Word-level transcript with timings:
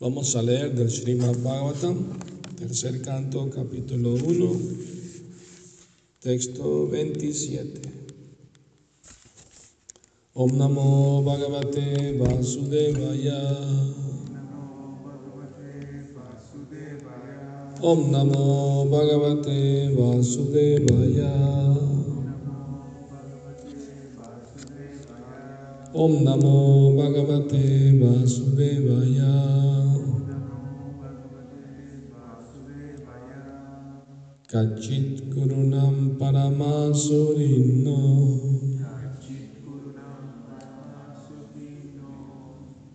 Vamos 0.00 0.34
a 0.34 0.42
leer 0.42 0.74
del 0.74 0.90
Srimad 0.90 1.36
Bhagavatam, 1.38 2.18
tercer 2.58 3.00
canto, 3.00 3.48
capítulo 3.48 4.14
1, 4.14 4.58
texto 6.18 6.88
27. 6.90 7.80
Om 10.34 10.50
Namo 10.58 11.22
Bhagavate 11.22 12.18
Vasudevaya. 12.18 13.38
Om 17.80 18.10
Namo 18.10 18.86
Bhagavate 18.90 19.94
Vasudevaya. 19.94 21.34
Om 25.94 26.24
Namo 26.24 26.96
Bhagavate 26.96 27.94
Vasudevaya. 28.02 29.73
Kachit 34.54 35.34
Gurunam 35.34 36.14
Paramasurino 36.16 37.98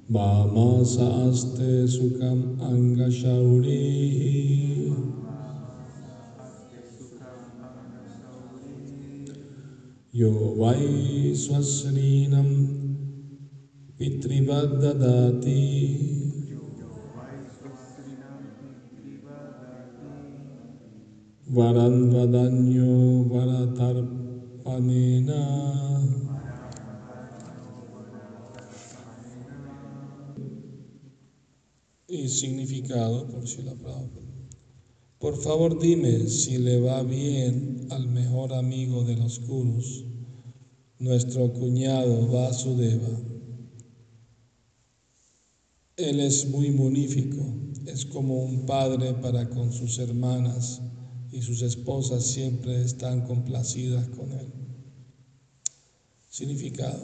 Vama 0.08 0.86
Saaste 0.88 1.84
Sukham 1.84 2.56
Anga 2.62 3.12
Shauri. 3.12 4.88
Yo 10.14 10.56
Vai 10.56 11.36
Swasrinam 11.36 12.48
Pitrivadadati 14.00 16.29
Vadanyo 21.52 23.26
varatarpanena. 23.26 25.42
Y 32.08 32.30
significado 32.30 33.28
por 33.28 33.48
Srila 33.48 33.74
Prabhupada. 33.74 34.28
Por 35.18 35.38
favor 35.38 35.80
dime 35.80 36.30
si 36.30 36.60
le 36.60 36.80
va 36.82 37.02
bien 37.02 37.88
al 37.90 38.08
mejor 38.08 38.54
amigo 38.54 39.04
de 39.04 39.18
los 39.18 39.40
Kurus, 39.40 40.06
nuestro 41.00 41.52
cuñado 41.54 42.28
Vasudeva. 42.28 43.10
Él 45.98 46.20
es 46.20 46.48
muy 46.48 46.70
munífico, 46.70 47.44
es 47.88 48.06
como 48.06 48.44
un 48.44 48.68
padre 48.68 49.16
para 49.16 49.50
con 49.50 49.74
sus 49.74 49.98
hermanas 49.98 50.84
y 51.32 51.42
sus 51.42 51.62
esposas 51.62 52.26
siempre 52.26 52.82
están 52.82 53.22
complacidas 53.22 54.08
con 54.10 54.32
él. 54.32 54.48
Significado. 56.30 57.00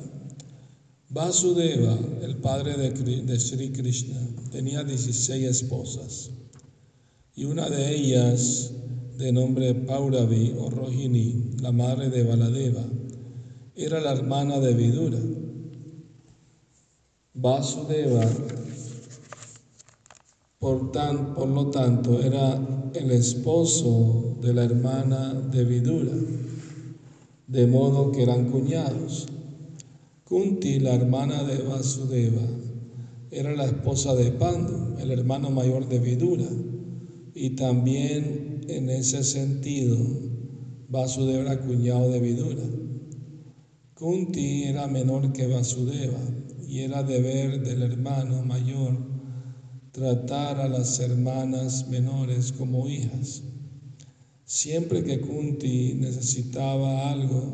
Vasudeva, 1.09 1.98
el 2.23 2.38
padre 2.38 2.78
de, 2.78 3.40
Sri 3.40 3.72
Krishna, 3.72 4.20
tenía 4.52 4.84
16 4.84 5.46
esposas 5.46 6.31
y 7.36 7.46
una 7.46 7.70
de 7.70 7.96
ellas, 7.96 8.72
de 9.18 9.31
nombre 9.31 9.73
Pauravi 9.76 10.56
o 10.58 10.70
Rohini, 10.70 11.52
la 11.62 11.72
madre 11.72 12.09
de 12.09 12.23
Baladeva, 12.23 12.86
era 13.76 14.00
la 14.00 14.14
hermana 14.14 14.59
de 14.59 14.73
Vidura. 14.73 15.20
Vasudeva, 17.34 18.26
por, 20.59 20.92
tan, 20.92 21.34
por 21.36 21.48
lo 21.48 21.67
tanto, 21.67 22.22
era 22.22 22.89
el 22.94 23.11
esposo 23.11 24.38
de 24.42 24.53
la 24.53 24.64
hermana 24.64 25.34
de 25.34 25.64
Vidura, 25.64 26.14
de 27.47 27.68
modo 27.68 28.12
que 28.12 28.24
eran 28.24 28.50
cuñados. 28.50 29.28
Kunti, 30.24 30.79
la 30.79 30.96
hermana 30.96 31.44
de 31.44 31.62
Vasudeva, 31.63 32.41
era 33.31 33.53
la 33.56 33.66
esposa 33.66 34.16
de 34.16 34.31
Pandu, 34.31 34.97
el 35.00 35.12
hermano 35.12 35.52
mayor 35.52 35.88
de 35.88 36.00
Vidura, 36.00 36.47
y 37.34 37.52
también 37.52 38.62
en 38.68 38.90
ese 38.90 39.24
sentido 39.24 39.97
Vasudeva 40.90 41.41
era 41.41 41.62
cuñado 41.62 42.09
de 42.09 42.19
Vidura. 42.19 42.63
Kunti 43.94 44.63
era 44.63 44.88
menor 44.88 45.34
que 45.34 45.47
Vasudeva 45.47 46.19
y 46.68 46.79
era 46.79 47.03
deber 47.03 47.62
del 47.63 47.84
hermano 47.84 48.44
mayor 48.44 49.15
tratar 49.95 50.59
a 50.59 50.67
las 50.67 51.00
hermanas 51.00 51.88
menores 51.88 52.51
como 52.51 52.85
hijas. 52.89 53.44
Siempre 54.44 55.06
que 55.06 55.22
Kunti 55.22 55.94
necesitaba 55.94 57.11
algo, 57.11 57.53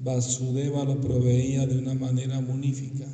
Vasudeva 0.00 0.84
lo 0.84 0.98
proveía 0.98 1.66
de 1.66 1.76
una 1.76 1.92
manera 1.92 2.40
munífica, 2.40 3.06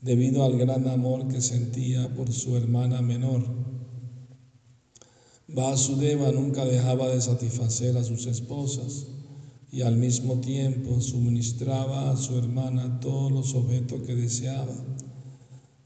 debido 0.00 0.42
al 0.42 0.56
gran 0.56 0.88
amor 0.88 1.28
que 1.28 1.42
sentía 1.42 2.14
por 2.14 2.32
su 2.32 2.56
hermana 2.56 3.02
menor. 3.02 3.44
Vasudeva 5.46 6.32
nunca 6.32 6.64
dejaba 6.64 7.08
de 7.08 7.20
satisfacer 7.20 7.98
a 7.98 8.04
sus 8.04 8.24
esposas 8.24 9.06
y 9.70 9.82
al 9.82 9.96
mismo 9.96 10.40
tiempo 10.40 11.02
suministraba 11.02 12.10
a 12.10 12.16
su 12.16 12.38
hermana 12.38 13.00
todos 13.00 13.30
los 13.30 13.54
objetos 13.54 14.00
que 14.06 14.14
deseaba. 14.14 14.72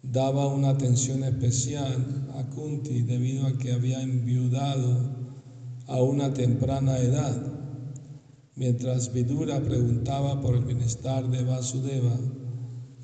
Daba 0.02 0.48
una 0.48 0.70
atención 0.70 1.24
especial 1.24 2.30
a 2.34 2.48
Kunti 2.48 3.02
debido 3.02 3.46
a 3.46 3.58
que 3.58 3.72
había 3.72 4.02
enviudado 4.02 4.98
a 5.86 6.02
una 6.02 6.32
temprana 6.32 6.98
edad. 6.98 7.36
Mientras 8.56 9.12
Vidura 9.12 9.62
preguntaba 9.62 10.40
por 10.40 10.54
el 10.54 10.64
bienestar 10.64 11.30
de 11.30 11.44
Vasudeva, 11.44 12.18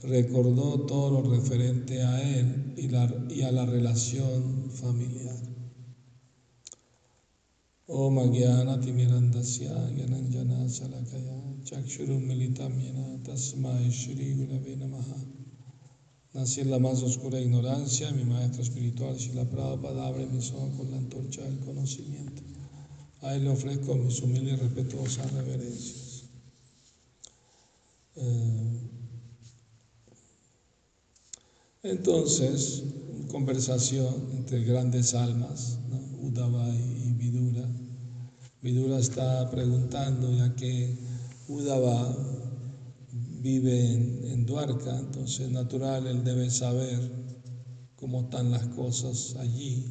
recordó 0.02 0.86
todo 0.86 1.20
lo 1.20 1.30
referente 1.30 2.02
a 2.02 2.22
él 2.22 2.72
y, 2.76 3.42
a 3.42 3.52
la 3.52 3.66
relación 3.66 4.70
familiar. 4.70 5.36
Timirandasya 7.86 9.90
Gyananjana 9.94 10.68
Salakaya 10.68 11.62
Chakshurum 11.62 12.26
Militam 12.26 12.72
Yena 12.80 13.22
Tasmai 13.22 13.90
Shri 13.90 14.34
Namaha 14.76 15.45
Nací 16.36 16.60
en 16.60 16.70
la 16.70 16.78
más 16.78 17.02
oscura 17.02 17.40
ignorancia, 17.40 18.10
mi 18.10 18.24
maestro 18.24 18.62
espiritual 18.62 19.16
Shila 19.16 19.48
Prabhupada 19.48 20.06
abre 20.06 20.26
mis 20.26 20.52
ojos 20.52 20.68
con 20.76 20.90
la 20.90 20.98
antorcha 20.98 21.40
del 21.40 21.58
conocimiento. 21.60 22.42
A 23.22 23.34
él 23.34 23.44
le 23.44 23.50
ofrezco 23.50 23.94
mis 23.94 24.20
humildes 24.20 24.52
y 24.52 24.56
respetuosas 24.56 25.32
reverencias. 25.32 26.24
Eh, 28.16 28.80
entonces, 31.84 32.82
conversación 33.28 34.28
entre 34.32 34.62
grandes 34.62 35.14
almas, 35.14 35.78
¿no? 35.88 36.28
Udava 36.28 36.68
y 36.68 37.14
Vidura. 37.14 37.66
Vidura 38.60 38.98
está 38.98 39.50
preguntando, 39.50 40.30
ya 40.36 40.54
que 40.54 40.98
Udava 41.48 42.14
vive 43.46 43.92
en, 43.92 44.24
en 44.32 44.44
Dwarka, 44.44 44.98
entonces 44.98 45.48
natural, 45.50 46.08
él 46.08 46.24
debe 46.24 46.50
saber 46.50 46.98
cómo 47.94 48.22
están 48.22 48.50
las 48.50 48.66
cosas 48.68 49.36
allí. 49.38 49.84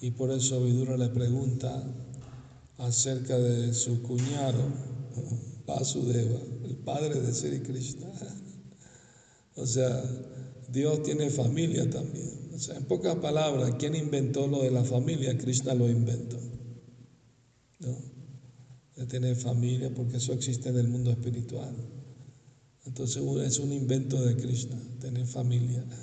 Y 0.00 0.12
por 0.12 0.30
eso 0.30 0.62
Vidura 0.62 0.96
le 0.96 1.08
pregunta 1.08 1.82
acerca 2.76 3.36
de 3.36 3.74
su 3.74 4.00
cuñado, 4.02 4.62
Vasudeva, 5.66 6.38
el 6.64 6.76
padre 6.76 7.20
de 7.20 7.34
Sri 7.34 7.60
Krishna. 7.60 8.08
O 9.60 9.66
sea, 9.66 10.04
Dios 10.70 11.02
tiene 11.02 11.30
familia 11.30 11.90
también. 11.90 12.30
En 12.76 12.84
pocas 12.84 13.16
palabras, 13.16 13.74
¿quién 13.76 13.96
inventó 13.96 14.46
lo 14.46 14.62
de 14.62 14.70
la 14.70 14.84
familia? 14.84 15.36
Krishna 15.36 15.74
lo 15.74 15.88
inventó. 15.88 16.38
¿No? 17.80 19.06
Tener 19.08 19.34
familia, 19.34 19.92
porque 19.92 20.18
eso 20.18 20.32
existe 20.32 20.68
en 20.68 20.76
el 20.76 20.86
mundo 20.86 21.10
espiritual. 21.10 21.74
Entonces 22.86 23.22
es 23.44 23.58
un 23.58 23.72
invento 23.72 24.24
de 24.24 24.36
Krishna, 24.36 24.80
tener 25.00 25.26
familia. 25.26 25.84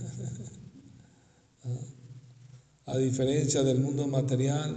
A 2.85 2.97
diferencia 2.97 3.63
del 3.63 3.79
mundo 3.79 4.07
material, 4.07 4.75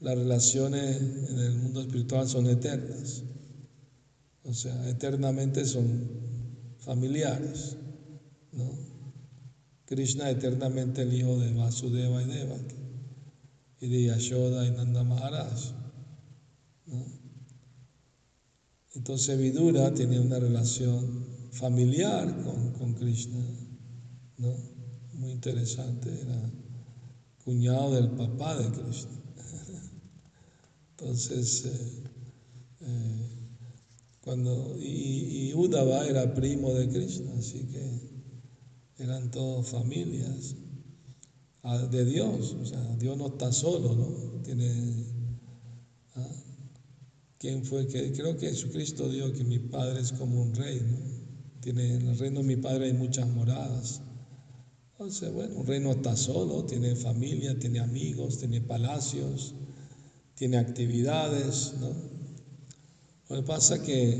las 0.00 0.16
relaciones 0.16 0.96
en 1.28 1.38
el 1.38 1.58
mundo 1.58 1.82
espiritual 1.82 2.26
son 2.26 2.46
eternas. 2.46 3.22
O 4.44 4.54
sea, 4.54 4.88
eternamente 4.88 5.66
son 5.66 6.08
familiares. 6.78 7.76
Krishna 9.84 10.30
eternamente 10.30 11.02
el 11.02 11.12
hijo 11.12 11.38
de 11.38 11.52
Vasudeva 11.52 12.22
y 12.22 12.26
Devaki 12.26 12.76
y 13.80 13.88
de 13.88 14.02
Yashoda 14.04 14.66
y 14.66 14.70
Nanda 14.70 15.04
Maharaj. 15.04 15.74
Entonces 18.94 19.38
Vidura 19.38 19.94
tenía 19.94 20.20
una 20.20 20.38
relación 20.38 21.24
familiar 21.52 22.42
con, 22.42 22.72
con 22.72 22.94
Krishna, 22.94 23.44
¿no? 24.38 24.56
muy 25.14 25.32
interesante, 25.32 26.08
era 26.20 26.50
cuñado 27.44 27.94
del 27.94 28.10
papá 28.10 28.56
de 28.56 28.70
Krishna. 28.70 29.20
Entonces, 30.90 31.64
eh, 31.66 32.02
eh, 32.80 33.28
cuando, 34.22 34.76
y, 34.78 35.50
y 35.50 35.54
era 36.08 36.34
primo 36.34 36.72
de 36.74 36.88
Krishna, 36.88 37.34
así 37.38 37.66
que 37.66 38.10
eran 38.98 39.30
todos 39.30 39.68
familias 39.68 40.56
ah, 41.62 41.78
de 41.78 42.04
Dios, 42.04 42.56
o 42.60 42.64
sea, 42.66 42.96
Dios 42.96 43.16
no 43.16 43.28
está 43.28 43.52
solo, 43.52 43.94
¿no? 43.94 44.42
Tiene, 44.42 45.06
¿ah? 46.16 46.49
¿Quién 47.40 47.64
fue 47.64 47.88
que, 47.88 48.12
creo 48.12 48.36
que 48.36 48.50
Jesucristo 48.50 49.08
dijo 49.08 49.32
que 49.32 49.42
mi 49.44 49.58
Padre 49.58 50.00
es 50.00 50.12
como 50.12 50.42
un 50.42 50.54
rey, 50.54 50.80
¿no? 50.80 50.98
Tiene, 51.60 51.94
en 51.94 52.08
el 52.08 52.18
reino 52.18 52.40
de 52.40 52.46
mi 52.46 52.56
Padre 52.56 52.86
hay 52.86 52.92
muchas 52.92 53.26
moradas. 53.28 54.02
Entonces, 54.92 55.32
bueno, 55.32 55.56
un 55.56 55.66
rey 55.66 55.80
no 55.80 55.92
está 55.92 56.14
solo, 56.16 56.64
tiene 56.66 56.94
familia, 56.94 57.58
tiene 57.58 57.80
amigos, 57.80 58.38
tiene 58.38 58.60
palacios, 58.60 59.54
tiene 60.34 60.58
actividades, 60.58 61.74
¿no? 61.80 61.88
Lo 63.30 63.36
que 63.36 63.42
pasa 63.42 63.76
es 63.76 63.80
que 63.82 64.12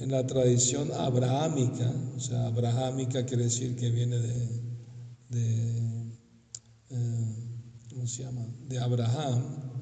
en 0.00 0.10
la 0.10 0.26
tradición 0.26 0.90
abrahámica, 0.92 1.92
o 2.16 2.20
sea, 2.20 2.46
abrahámica 2.46 3.26
quiere 3.26 3.44
decir 3.44 3.76
que 3.76 3.90
viene 3.90 4.16
de, 4.18 4.48
eh, 6.90 7.34
¿cómo 7.90 8.06
se 8.06 8.22
llama? 8.22 8.46
De 8.68 8.78
Abraham, 8.78 9.73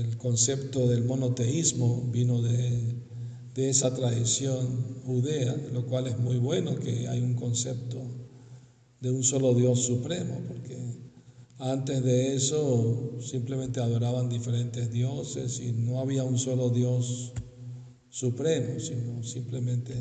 el 0.00 0.16
concepto 0.16 0.88
del 0.88 1.04
monoteísmo 1.04 2.08
vino 2.12 2.40
de, 2.42 2.94
de 3.54 3.70
esa 3.70 3.94
tradición 3.94 5.02
judea, 5.04 5.56
lo 5.72 5.86
cual 5.86 6.06
es 6.06 6.18
muy 6.18 6.38
bueno 6.38 6.76
que 6.76 7.08
hay 7.08 7.20
un 7.20 7.34
concepto 7.34 7.98
de 9.00 9.10
un 9.10 9.22
solo 9.24 9.54
Dios 9.54 9.80
supremo, 9.80 10.42
porque 10.46 10.76
antes 11.58 12.02
de 12.04 12.34
eso 12.34 13.18
simplemente 13.20 13.80
adoraban 13.80 14.28
diferentes 14.28 14.90
dioses 14.92 15.60
y 15.60 15.72
no 15.72 16.00
había 16.00 16.24
un 16.24 16.38
solo 16.38 16.70
Dios 16.70 17.32
supremo, 18.08 18.78
sino 18.78 19.22
simplemente 19.22 19.94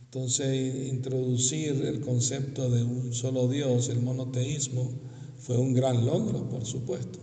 entonces 0.00 0.88
introducir 0.88 1.84
el 1.84 2.00
concepto 2.00 2.70
de 2.70 2.84
un 2.84 3.12
solo 3.12 3.48
Dios, 3.48 3.88
el 3.88 4.00
monoteísmo, 4.00 4.92
fue 5.38 5.58
un 5.58 5.74
gran 5.74 6.06
logro, 6.06 6.48
por 6.48 6.64
supuesto, 6.64 7.18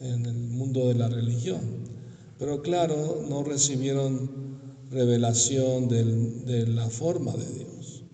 en 0.00 0.26
el, 0.26 0.34
mundo 0.34 0.88
de 0.88 0.94
la 0.94 1.08
religión. 1.08 1.60
Pero 2.38 2.62
claro, 2.62 3.24
no 3.28 3.42
recibieron 3.42 4.30
revelación 4.90 5.88
de 5.88 6.66
la 6.66 6.88
forma 6.88 7.32
de 7.32 7.46
Dios. 7.52 8.04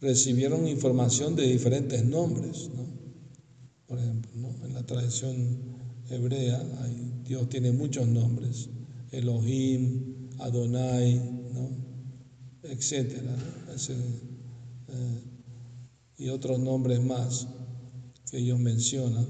Recibieron 0.00 0.66
información 0.66 1.36
de 1.36 1.46
diferentes 1.46 2.04
nombres, 2.04 2.70
Por 3.86 3.98
ejemplo, 3.98 4.30
en 4.64 4.74
la 4.74 4.84
tradición 4.84 5.58
hebrea 6.10 6.60
Dios 7.24 7.48
tiene 7.48 7.72
muchos 7.72 8.06
nombres 8.08 8.68
Elohim, 9.12 10.30
Adonai, 10.38 11.14
¿no? 11.52 11.70
etcétera, 12.62 13.36
eh, 13.88 15.22
y 16.16 16.28
otros 16.30 16.58
nombres 16.58 17.00
más 17.02 17.46
que 18.30 18.38
ellos 18.38 18.58
mencionan, 18.58 19.26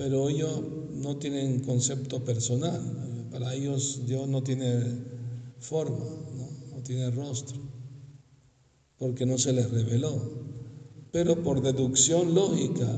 pero 0.00 0.30
ellos 0.30 0.62
no 0.94 1.18
tienen 1.18 1.60
concepto 1.60 2.24
personal, 2.24 2.80
para 3.30 3.54
ellos 3.54 4.00
Dios 4.06 4.26
no 4.28 4.42
tiene 4.42 4.82
forma, 5.58 6.06
¿no? 6.38 6.82
tiene 6.82 7.10
rostro, 7.10 7.58
porque 8.96 9.26
no 9.26 9.36
se 9.36 9.52
les 9.52 9.70
reveló, 9.70 10.18
pero 11.12 11.42
por 11.42 11.60
deducción 11.60 12.34
lógica, 12.34 12.88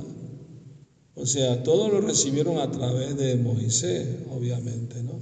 o 1.17 1.27
sea, 1.27 1.65
todo 1.65 1.89
lo 1.89 2.03
recibieron 2.03 2.59
a 2.59 2.71
través 2.71 3.17
de 3.17 3.35
Moisés, 3.35 4.07
obviamente, 4.31 5.03
¿no? 5.03 5.19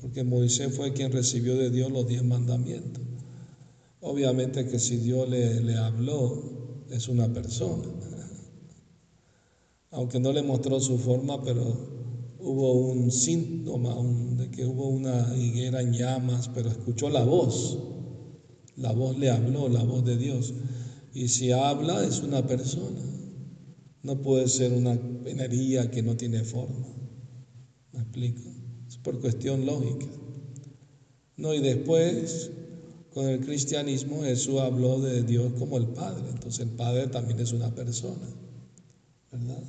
porque 0.00 0.24
Moisés 0.24 0.74
fue 0.74 0.94
quien 0.94 1.12
recibió 1.12 1.56
de 1.56 1.68
Dios 1.68 1.92
los 1.92 2.08
diez 2.08 2.24
mandamientos. 2.24 3.02
Obviamente 4.00 4.66
que 4.66 4.78
si 4.78 4.96
Dios 4.96 5.28
le, 5.28 5.76
habló, 5.76 6.86
es 6.88 7.06
una 7.06 7.30
persona. 7.30 7.84
Aunque 9.90 10.20
no 10.20 10.32
le 10.32 10.42
mostró 10.42 10.80
su 10.80 10.98
forma, 10.98 11.42
pero 11.42 11.62
hubo 12.40 12.72
un 12.90 13.10
síntoma 13.10 13.96
de 14.36 14.50
que 14.50 14.66
hubo 14.66 14.88
una 14.88 15.34
higuera 15.36 15.80
en 15.80 15.92
llamas, 15.92 16.48
pero 16.54 16.68
escuchó 16.68 17.08
la 17.08 17.24
voz. 17.24 17.78
La 18.76 18.92
voz 18.92 19.18
le 19.18 19.30
habló, 19.30 19.68
la 19.68 19.82
voz 19.82 20.04
de 20.04 20.16
Dios. 20.16 20.54
Y 21.14 21.28
si 21.28 21.52
habla, 21.52 22.04
es 22.04 22.20
una 22.22 22.46
persona. 22.46 23.00
No 24.02 24.22
puede 24.22 24.48
ser 24.48 24.72
una 24.72 24.92
energía 25.24 25.90
que 25.90 26.02
no 26.02 26.16
tiene 26.16 26.44
forma. 26.44 26.86
¿Me 27.92 28.00
explico? 28.00 28.42
por 29.02 29.20
cuestión 29.20 29.64
lógica. 29.64 30.06
No, 31.36 31.54
y 31.54 31.60
después, 31.60 32.50
con 33.12 33.26
el 33.26 33.40
cristianismo, 33.40 34.22
Jesús 34.22 34.60
habló 34.60 35.00
de 35.00 35.22
Dios 35.22 35.52
como 35.58 35.78
el 35.78 35.86
Padre. 35.88 36.28
Entonces 36.30 36.60
el 36.60 36.70
Padre 36.70 37.06
también 37.06 37.38
es 37.40 37.52
una 37.52 37.74
persona, 37.74 38.28
¿verdad? 39.30 39.62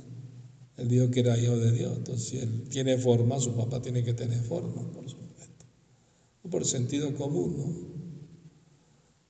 Él 0.80 0.88
dijo 0.88 1.10
que 1.10 1.20
era 1.20 1.38
hijo 1.38 1.56
de 1.56 1.72
Dios. 1.72 1.96
Entonces, 1.96 2.28
si 2.28 2.38
él 2.38 2.68
tiene 2.70 2.98
forma, 2.98 3.38
su 3.38 3.54
papá 3.54 3.80
tiene 3.82 4.02
que 4.02 4.14
tener 4.14 4.42
forma, 4.42 4.82
por 4.92 5.08
supuesto. 5.08 5.66
Por 6.50 6.64
sentido 6.64 7.14
común, 7.14 7.56
¿no? 7.56 7.90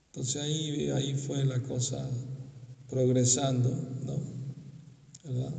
Entonces 0.06 0.42
ahí, 0.42 0.90
ahí 0.90 1.14
fue 1.14 1.44
la 1.44 1.62
cosa 1.62 2.08
progresando, 2.88 3.70
¿no? 4.04 4.18
¿Verdad? 5.24 5.54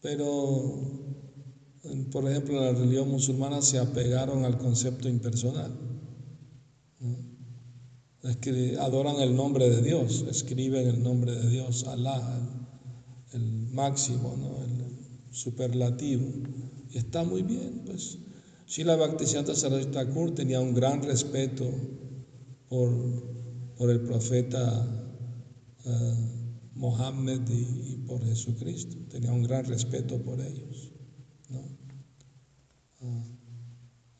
Pero 0.00 0.96
por 2.10 2.28
ejemplo, 2.28 2.60
la 2.60 2.72
religión 2.72 3.08
musulmana 3.10 3.62
se 3.62 3.78
apegaron 3.78 4.44
al 4.44 4.58
concepto 4.58 5.08
impersonal. 5.08 5.72
Que 8.40 8.76
adoran 8.80 9.16
el 9.20 9.36
nombre 9.36 9.70
de 9.70 9.82
Dios, 9.82 10.24
escriben 10.28 10.88
el 10.88 11.02
nombre 11.02 11.32
de 11.32 11.48
Dios, 11.48 11.84
Alá, 11.84 12.45
máximo, 13.72 14.34
el 14.64 15.34
superlativo. 15.34 16.26
Está 16.92 17.24
muy 17.24 17.42
bien, 17.42 17.82
pues. 17.84 18.18
Shila 18.66 18.96
Bhaktisiddhanta 18.96 19.54
Saraswati 19.54 19.92
Thakur 19.92 20.34
tenía 20.34 20.60
un 20.60 20.74
gran 20.74 21.02
respeto 21.02 21.64
por, 22.68 22.90
por 23.76 23.90
el 23.90 24.00
profeta 24.00 24.86
uh, 25.84 26.14
Mohammed 26.74 27.48
y, 27.48 27.96
por 28.06 28.24
Jesucristo. 28.24 28.96
Tenía 29.08 29.32
un 29.32 29.42
gran 29.44 29.64
respeto 29.66 30.20
por 30.22 30.40
ellos. 30.40 30.92
¿no? 31.48 31.62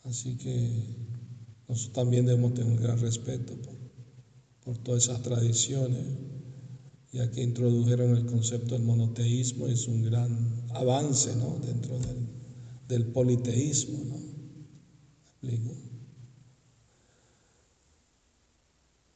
Así 0.05 0.37
que 0.37 0.97
nosotros 1.69 1.93
también 1.93 2.27
debemos 2.27 2.55
tener 2.55 2.71
un 2.71 2.81
gran 2.81 3.01
respeto 3.01 3.55
por, 4.65 4.79
todas 4.79 5.05
esas 5.05 5.23
tradiciones, 5.23 6.03
ya 7.17 7.31
que 7.31 7.43
introdujeron 7.43 8.17
el 8.17 8.27
concepto 8.27 8.75
del 8.75 8.85
monoteísmo, 8.85 9.67
es 9.67 9.89
un 9.89 10.03
gran 10.03 10.67
avance 10.75 11.31
dentro 11.65 11.99
del, 12.89 13.07
politeísmo. 13.07 14.05
¿Me 15.43 15.55
explico? 15.55 15.75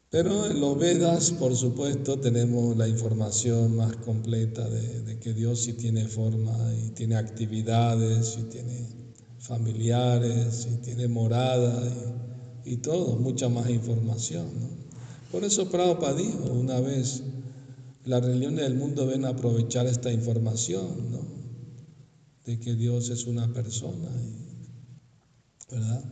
Pero 0.09 0.51
en 0.51 0.61
los 0.61 0.79
Vedas, 0.79 1.31
por 1.33 1.55
supuesto, 1.55 2.19
tenemos 2.19 2.77
la 2.77 2.89
información 2.89 3.77
más 3.77 3.95
completa 3.97 4.69
de, 4.69 5.03
de, 5.03 5.19
que 5.21 5.35
Dios 5.35 5.61
sí 5.61 5.75
tiene 5.75 6.07
forma 6.07 6.57
y 6.75 6.91
tiene 6.91 7.17
actividades 7.17 8.37
y 8.41 8.43
tiene 8.45 8.89
familiares 9.39 10.69
y 10.71 10.77
tiene 10.77 11.07
morada 11.09 11.83
y, 12.65 12.77
todo, 12.77 13.17
mucha 13.17 13.49
más 13.49 13.69
información. 13.69 14.49
Por 15.33 15.45
eso 15.45 15.71
Prabhupada 15.71 16.15
dijo 16.15 16.45
una 16.53 16.81
vez, 16.81 17.23
las 18.05 18.25
religiones 18.25 18.61
del 18.61 18.75
mundo 18.75 19.07
ven 19.07 19.25
aprovechar 19.25 19.87
esta 19.87 20.13
información, 20.13 21.11
¿no? 21.11 21.41
de 22.47 22.59
que 22.59 22.75
Dios 22.75 23.11
es 23.11 23.27
una 23.27 23.53
persona, 23.53 24.09
¿verdad? 25.71 26.05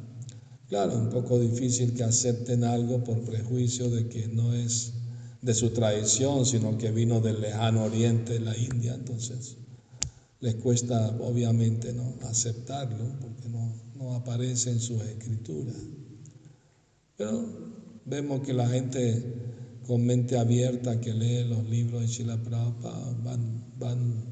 Claro, 0.68 0.98
un 0.98 1.08
poco 1.08 1.40
difícil 1.40 1.94
que 1.94 2.04
acepten 2.04 2.62
algo 2.62 3.02
por 3.02 3.20
prejuicio 3.22 3.88
de 3.88 4.08
que 4.08 4.28
no 4.28 4.52
es 4.52 4.92
de 5.40 5.54
su 5.54 5.70
tradición, 5.70 6.44
sino 6.44 6.76
que 6.76 6.90
vino 6.90 7.20
del 7.20 7.40
lejano 7.40 7.84
oriente, 7.84 8.38
la 8.38 8.56
India, 8.56 8.94
entonces 8.94 9.56
les 10.40 10.54
cuesta 10.56 11.16
obviamente 11.20 11.92
¿no? 11.92 12.14
aceptarlo 12.28 13.04
porque 13.20 13.48
no, 13.48 13.72
no 13.96 14.14
aparece 14.14 14.70
en 14.70 14.80
sus 14.80 15.02
escrituras. 15.02 15.74
Pero 17.16 17.44
vemos 18.04 18.42
que 18.42 18.52
la 18.52 18.68
gente 18.68 19.47
con 19.88 20.04
mente 20.04 20.36
abierta 20.36 21.00
que 21.00 21.14
lee 21.14 21.44
los 21.44 21.66
libros 21.66 22.02
de 22.02 22.08
Shila 22.08 22.36
Prabhupada 22.36 23.16
van, 23.24 23.72
van 23.78 24.22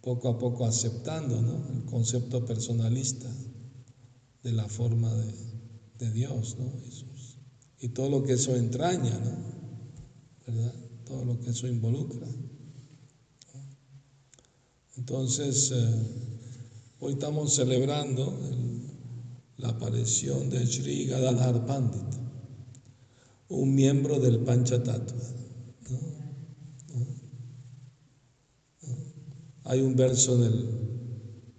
poco 0.00 0.30
a 0.30 0.38
poco 0.38 0.64
aceptando 0.64 1.42
¿no? 1.42 1.68
el 1.74 1.84
concepto 1.84 2.46
personalista 2.46 3.28
de 4.42 4.52
la 4.52 4.66
forma 4.66 5.12
de, 5.12 5.34
de 5.98 6.12
Dios 6.12 6.56
¿no? 6.58 6.72
y 7.78 7.88
todo 7.88 8.08
lo 8.08 8.24
que 8.24 8.32
eso 8.32 8.56
entraña, 8.56 9.18
¿no? 9.18 9.36
¿verdad? 10.46 10.74
todo 11.04 11.26
lo 11.26 11.40
que 11.40 11.50
eso 11.50 11.66
involucra. 11.66 12.26
Entonces, 14.96 15.72
eh, 15.74 15.88
hoy 17.00 17.12
estamos 17.12 17.54
celebrando 17.54 18.34
la 19.58 19.68
aparición 19.68 20.48
de 20.48 20.66
Sri 20.66 21.04
Gadadhar 21.04 21.66
Pandit, 21.66 22.25
un 23.48 23.74
miembro 23.74 24.18
del 24.18 24.40
Panchatattva. 24.40 25.34
Hay 29.64 29.80
un 29.80 29.96
verso 29.96 30.36
en 30.36 30.42
el, 30.44 30.68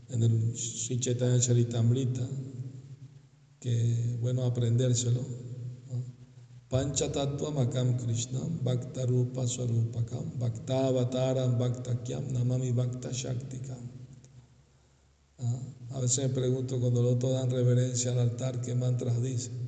en 0.10 0.24
el 0.24 0.58
Sri 0.58 1.00
Chaitanya 1.00 1.39
Charitamrita 1.39 2.27
que 3.60 4.17
bueno 4.22 4.44
aprendérselo. 4.44 5.22
Panchatattva 6.70 7.51
Makam 7.51 7.98
Krishna 7.98 8.41
Bhakta 8.63 9.06
Rupa 9.06 9.48
Swarupakam 9.48 10.38
Bhakta 10.38 10.88
Avataram 10.88 11.58
Bhakta 11.58 12.03
Kyam 12.03 12.32
Namami 12.32 12.72
Bhakta 12.72 13.10
Shaktikam. 13.12 13.98
A 15.91 16.00
veces 16.00 16.27
me 16.27 16.34
pregunto 16.34 16.79
cuando 16.79 17.01
los 17.01 17.15
otros 17.15 17.34
dan 17.34 17.50
reverencia 17.50 18.12
al 18.12 18.20
altar, 18.20 18.62
¿qué 18.62 18.75
mantras 18.75 19.22
dicen? 19.22 19.66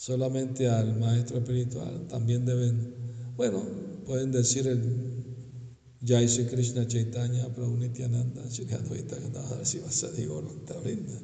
Solamente 0.00 0.66
al 0.66 0.98
maestro 0.98 1.36
espiritual 1.36 2.06
también 2.08 2.46
deben, 2.46 2.94
bueno, 3.36 3.62
pueden 4.06 4.32
decir 4.32 4.66
el 4.66 4.80
Jai 6.02 6.26
Sri 6.26 6.46
Krishna 6.46 6.88
Chaitanya 6.88 7.52
Prabhu 7.52 7.76
Nityananda 7.76 8.48
Shri 8.48 8.72
Advaita 8.72 9.16
Gadadhar 9.18 9.66
Sivasadi 9.66 10.24
Brinda. 10.82 11.20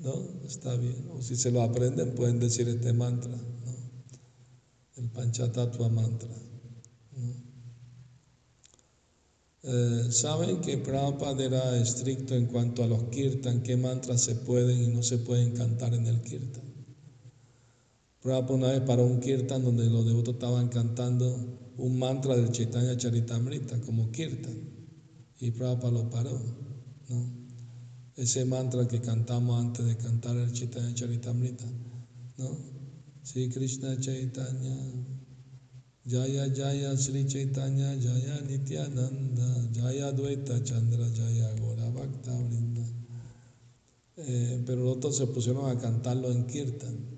¿No? 0.00 0.22
Está 0.44 0.76
bien. 0.76 1.08
O 1.14 1.22
si 1.22 1.34
se 1.34 1.50
lo 1.50 1.62
aprenden 1.62 2.14
pueden 2.14 2.38
decir 2.40 2.68
este 2.68 2.92
mantra, 2.92 3.38
¿no? 3.38 3.74
El 4.96 5.08
Panchatattva 5.08 5.88
mantra. 5.88 6.36
Eh, 9.62 10.08
Saben 10.10 10.60
que 10.60 10.76
Prabhupada 10.76 11.42
era 11.42 11.78
estricto 11.78 12.34
en 12.34 12.48
cuanto 12.48 12.84
a 12.84 12.86
los 12.86 13.04
kirtan, 13.04 13.62
qué 13.62 13.78
mantras 13.78 14.20
se 14.20 14.34
pueden 14.34 14.82
y 14.82 14.88
no 14.88 15.02
se 15.02 15.16
pueden 15.16 15.52
cantar 15.52 15.94
en 15.94 16.06
el 16.06 16.20
kirtan. 16.20 16.73
Prabhupada 18.24 18.54
una 18.54 18.68
vez 18.68 18.80
para 18.80 19.02
un 19.02 19.20
kirtan 19.20 19.62
donde 19.62 19.84
los 19.84 20.06
devotos 20.06 20.36
estaban 20.36 20.68
cantando 20.68 21.74
un 21.76 21.98
mantra 21.98 22.34
del 22.34 22.50
Chaitanya 22.50 22.96
Charitamrita 22.96 23.78
como 23.82 24.10
kirtan 24.10 24.56
y 25.40 25.50
Prabhupada 25.50 25.92
lo 25.92 26.08
paró. 26.08 26.40
¿no? 27.10 27.30
Ese 28.16 28.46
mantra 28.46 28.88
que 28.88 29.02
cantamos 29.02 29.62
antes 29.62 29.84
de 29.84 29.98
cantar 29.98 30.36
el 30.36 30.50
Chaitanya 30.54 30.94
Charitamrita. 30.94 31.66
¿no? 32.38 32.56
Sri 33.22 33.50
Krishna 33.50 34.00
Chaitanya, 34.00 34.74
Jaya 36.06 36.48
Jaya 36.48 36.96
Sri 36.96 37.26
Chaitanya, 37.26 37.94
Jaya 38.00 38.40
Nityananda, 38.40 39.68
Jaya 39.74 40.12
Dvaita 40.12 40.64
Chandra, 40.64 41.06
Jaya 41.14 41.54
Gora 41.60 41.90
Bhakta 41.90 42.32
Vrinda. 42.32 42.86
Eh, 44.16 44.62
pero 44.64 44.82
los 44.82 44.96
otros 44.96 45.14
se 45.14 45.26
pusieron 45.26 45.68
a 45.68 45.78
cantarlo 45.78 46.32
en 46.32 46.46
kirtan 46.46 47.13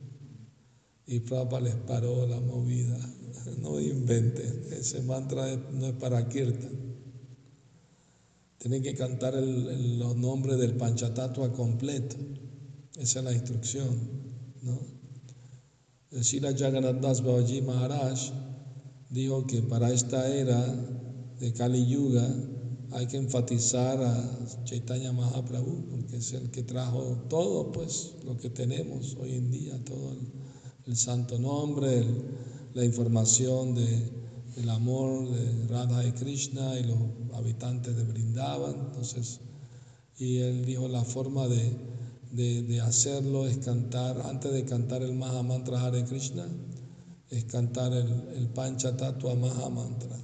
y 1.06 1.20
Prabhupada 1.20 1.62
les 1.62 1.74
paró 1.74 2.26
la 2.26 2.40
movida 2.40 2.98
no 3.62 3.80
inventen, 3.80 4.66
ese 4.72 5.02
mantra 5.02 5.56
no 5.72 5.86
es 5.86 5.92
para 5.94 6.28
Kirtan. 6.28 6.86
Tienen 8.58 8.82
que 8.82 8.94
cantar 8.94 9.34
los 9.34 10.16
nombres 10.16 10.58
del 10.58 10.76
Panchatatua 10.76 11.52
completo. 11.52 12.16
Esa 12.98 13.20
es 13.20 13.24
la 13.24 13.32
instrucción. 13.32 13.96
¿no? 14.62 14.78
El 16.10 16.22
Shila 16.22 16.56
Jagannath 16.56 17.00
Das 17.00 17.22
Babaji 17.22 17.62
Maharaj 17.62 18.18
dijo 19.10 19.46
que 19.46 19.62
para 19.62 19.92
esta 19.92 20.34
era 20.34 20.60
de 21.38 21.52
Kali 21.52 21.86
Yuga 21.86 22.26
hay 22.92 23.06
que 23.06 23.18
enfatizar 23.18 24.02
a 24.02 24.64
Chaitanya 24.64 25.12
Mahaprabhu 25.12 25.88
porque 25.90 26.16
es 26.16 26.32
el 26.32 26.50
que 26.50 26.62
trajo 26.62 27.24
todo, 27.28 27.70
pues, 27.72 28.14
lo 28.24 28.36
que 28.38 28.48
tenemos 28.48 29.16
hoy 29.20 29.32
en 29.32 29.50
día, 29.50 29.84
todo 29.84 30.12
el, 30.12 30.45
el 30.86 30.96
santo 30.96 31.38
nombre, 31.38 32.04
la 32.74 32.84
información 32.84 33.74
de, 33.74 34.10
del 34.56 34.68
amor 34.70 35.28
de 35.30 35.66
Radha 35.66 36.06
y 36.06 36.12
Krishna 36.12 36.78
y 36.78 36.84
los 36.84 36.98
habitantes 37.34 37.96
de 37.96 38.04
Brindavan. 38.04 38.86
Entonces, 38.86 39.40
y 40.18 40.38
él 40.38 40.64
dijo 40.64 40.88
la 40.88 41.04
forma 41.04 41.46
de, 41.48 42.80
hacerlo 42.80 43.46
es 43.46 43.58
cantar, 43.58 44.20
antes 44.26 44.52
de 44.52 44.64
cantar 44.64 45.02
el 45.02 45.14
Maha 45.14 45.42
Mantra 45.42 45.80
Hare 45.80 46.04
Krishna, 46.04 46.46
es 47.30 47.44
cantar 47.44 47.92
el, 47.92 48.28
el 48.36 48.48
Panchatattva 48.50 49.34
Maha 49.34 49.68
Mantra. 49.68 50.16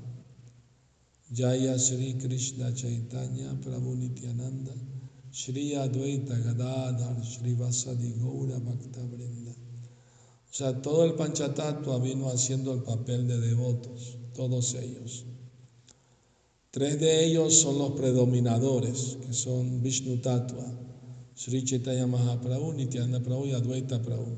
Jaya 1.34 1.78
Sri 1.78 2.18
Krishna 2.18 2.74
Chaitanya 2.74 3.54
Prabhu 3.54 3.96
Nityananda 3.96 4.74
Shri 5.32 5.72
Advaita 5.72 6.36
Gadadhar 6.44 7.24
Shri 7.24 7.54
Vasadi 7.54 8.12
Gaura 8.20 8.60
Bhakta 8.60 9.00
o 10.52 10.54
sea, 10.54 10.82
todo 10.82 11.06
el 11.06 11.14
Panchatattva 11.14 11.98
vino 11.98 12.28
haciendo 12.28 12.74
el 12.74 12.82
papel 12.82 13.26
de 13.26 13.40
devotos, 13.40 14.18
todos 14.34 14.74
ellos. 14.74 15.24
Tres 16.70 17.00
de 17.00 17.24
ellos 17.24 17.54
son 17.54 17.78
los 17.78 17.92
predominadores, 17.92 19.16
que 19.26 19.32
son 19.32 19.82
Vishnu 19.82 20.18
Tattva, 20.18 20.70
Sri 21.34 21.64
Chaitanya 21.64 22.06
Mahaprabhu, 22.06 22.74
Nityananda 22.74 23.20
Prabhu 23.20 23.46
y 23.46 23.52
Advaita 23.52 24.02
Prabhu. 24.02 24.36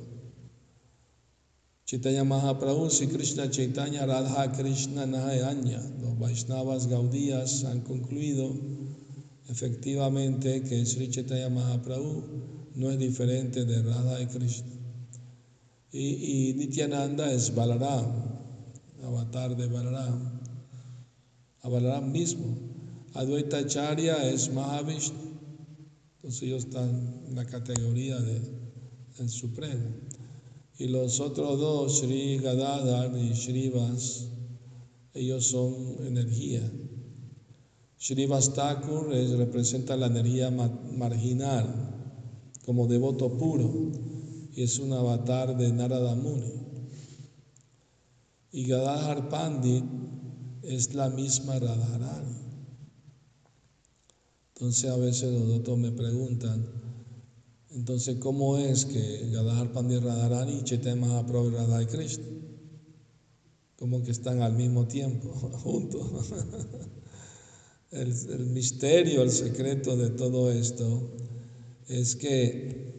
Chaitanya 1.84 2.22
Mahaprabhu, 2.22 2.90
Sri 2.90 3.08
Krishna 3.08 3.50
Chaitanya, 3.50 4.06
Radha 4.06 4.52
Krishna 4.52 5.06
Nahayanya. 5.06 5.82
Los 6.00 6.16
Vaishnavas 6.16 6.86
Gaudías 6.86 7.64
han 7.64 7.80
concluido 7.80 8.54
efectivamente 9.48 10.62
que 10.62 10.86
Sri 10.86 11.10
Chaitanya 11.10 11.50
Mahaprabhu 11.50 12.22
no 12.76 12.92
es 12.92 13.00
diferente 13.00 13.64
de 13.64 13.82
Radha 13.82 14.22
y 14.22 14.26
Krishna. 14.26 14.73
Y, 15.96 16.54
Nityananda 16.56 17.32
es 17.32 17.54
Balaram, 17.54 18.06
avatar 19.04 19.56
de 19.56 19.68
Balaram, 19.68 20.40
a 21.62 21.68
Balaram 21.68 22.10
mismo. 22.10 22.58
Advaita 23.14 23.64
Charya 23.64 24.28
es 24.28 24.52
Mahavishnu, 24.52 25.38
entonces 26.16 26.42
ellos 26.42 26.64
están 26.64 27.22
en 27.28 27.36
la 27.36 27.44
categoría 27.44 28.18
de, 28.18 28.40
del 29.18 29.28
Supremo. 29.28 29.84
Y 30.80 30.88
los 30.88 31.20
otros 31.20 31.60
dos, 31.60 32.00
Sri 32.00 32.38
Gadadhar 32.38 33.16
y 33.16 33.32
Srivas, 33.36 34.30
ellos 35.14 35.46
son 35.46 35.74
energía. 36.04 36.68
Srivas 37.98 38.52
Thakur 38.52 39.10
representa 39.10 39.96
la 39.96 40.06
energía 40.06 40.50
marginal, 40.50 41.68
como 42.64 42.88
devoto 42.88 43.38
puro 43.38 44.13
y 44.56 44.62
es 44.62 44.78
un 44.78 44.92
avatar 44.92 45.56
de 45.56 45.72
Narada 45.72 46.14
Muni. 46.14 46.52
Y 48.52 48.66
Gadadhar 48.66 49.28
Pandit 49.28 49.84
es 50.62 50.94
la 50.94 51.10
misma 51.10 51.58
Radharani. 51.58 52.36
Entonces 54.54 54.90
a 54.90 54.96
veces 54.96 55.32
los 55.32 55.48
doctores 55.48 55.80
me 55.80 55.90
preguntan, 55.90 56.64
entonces 57.70 58.18
¿cómo 58.20 58.56
es 58.56 58.84
que 58.84 59.30
Gadadhar 59.32 59.72
Pandit 59.72 60.02
Radharani 60.02 60.58
y 60.58 60.62
Chaitanya 60.62 61.06
Mahaprabhu 61.06 61.50
Radha 61.50 61.84
Krishna? 61.88 62.24
Como 63.76 64.04
que 64.04 64.12
están 64.12 64.40
al 64.40 64.54
mismo 64.54 64.86
tiempo, 64.86 65.28
juntos. 65.64 66.32
el 67.90 68.46
misterio, 68.46 69.22
el 69.22 69.32
secreto 69.32 69.96
de 69.96 70.10
todo 70.10 70.52
esto 70.52 71.10
es 71.88 72.14
que 72.14 72.93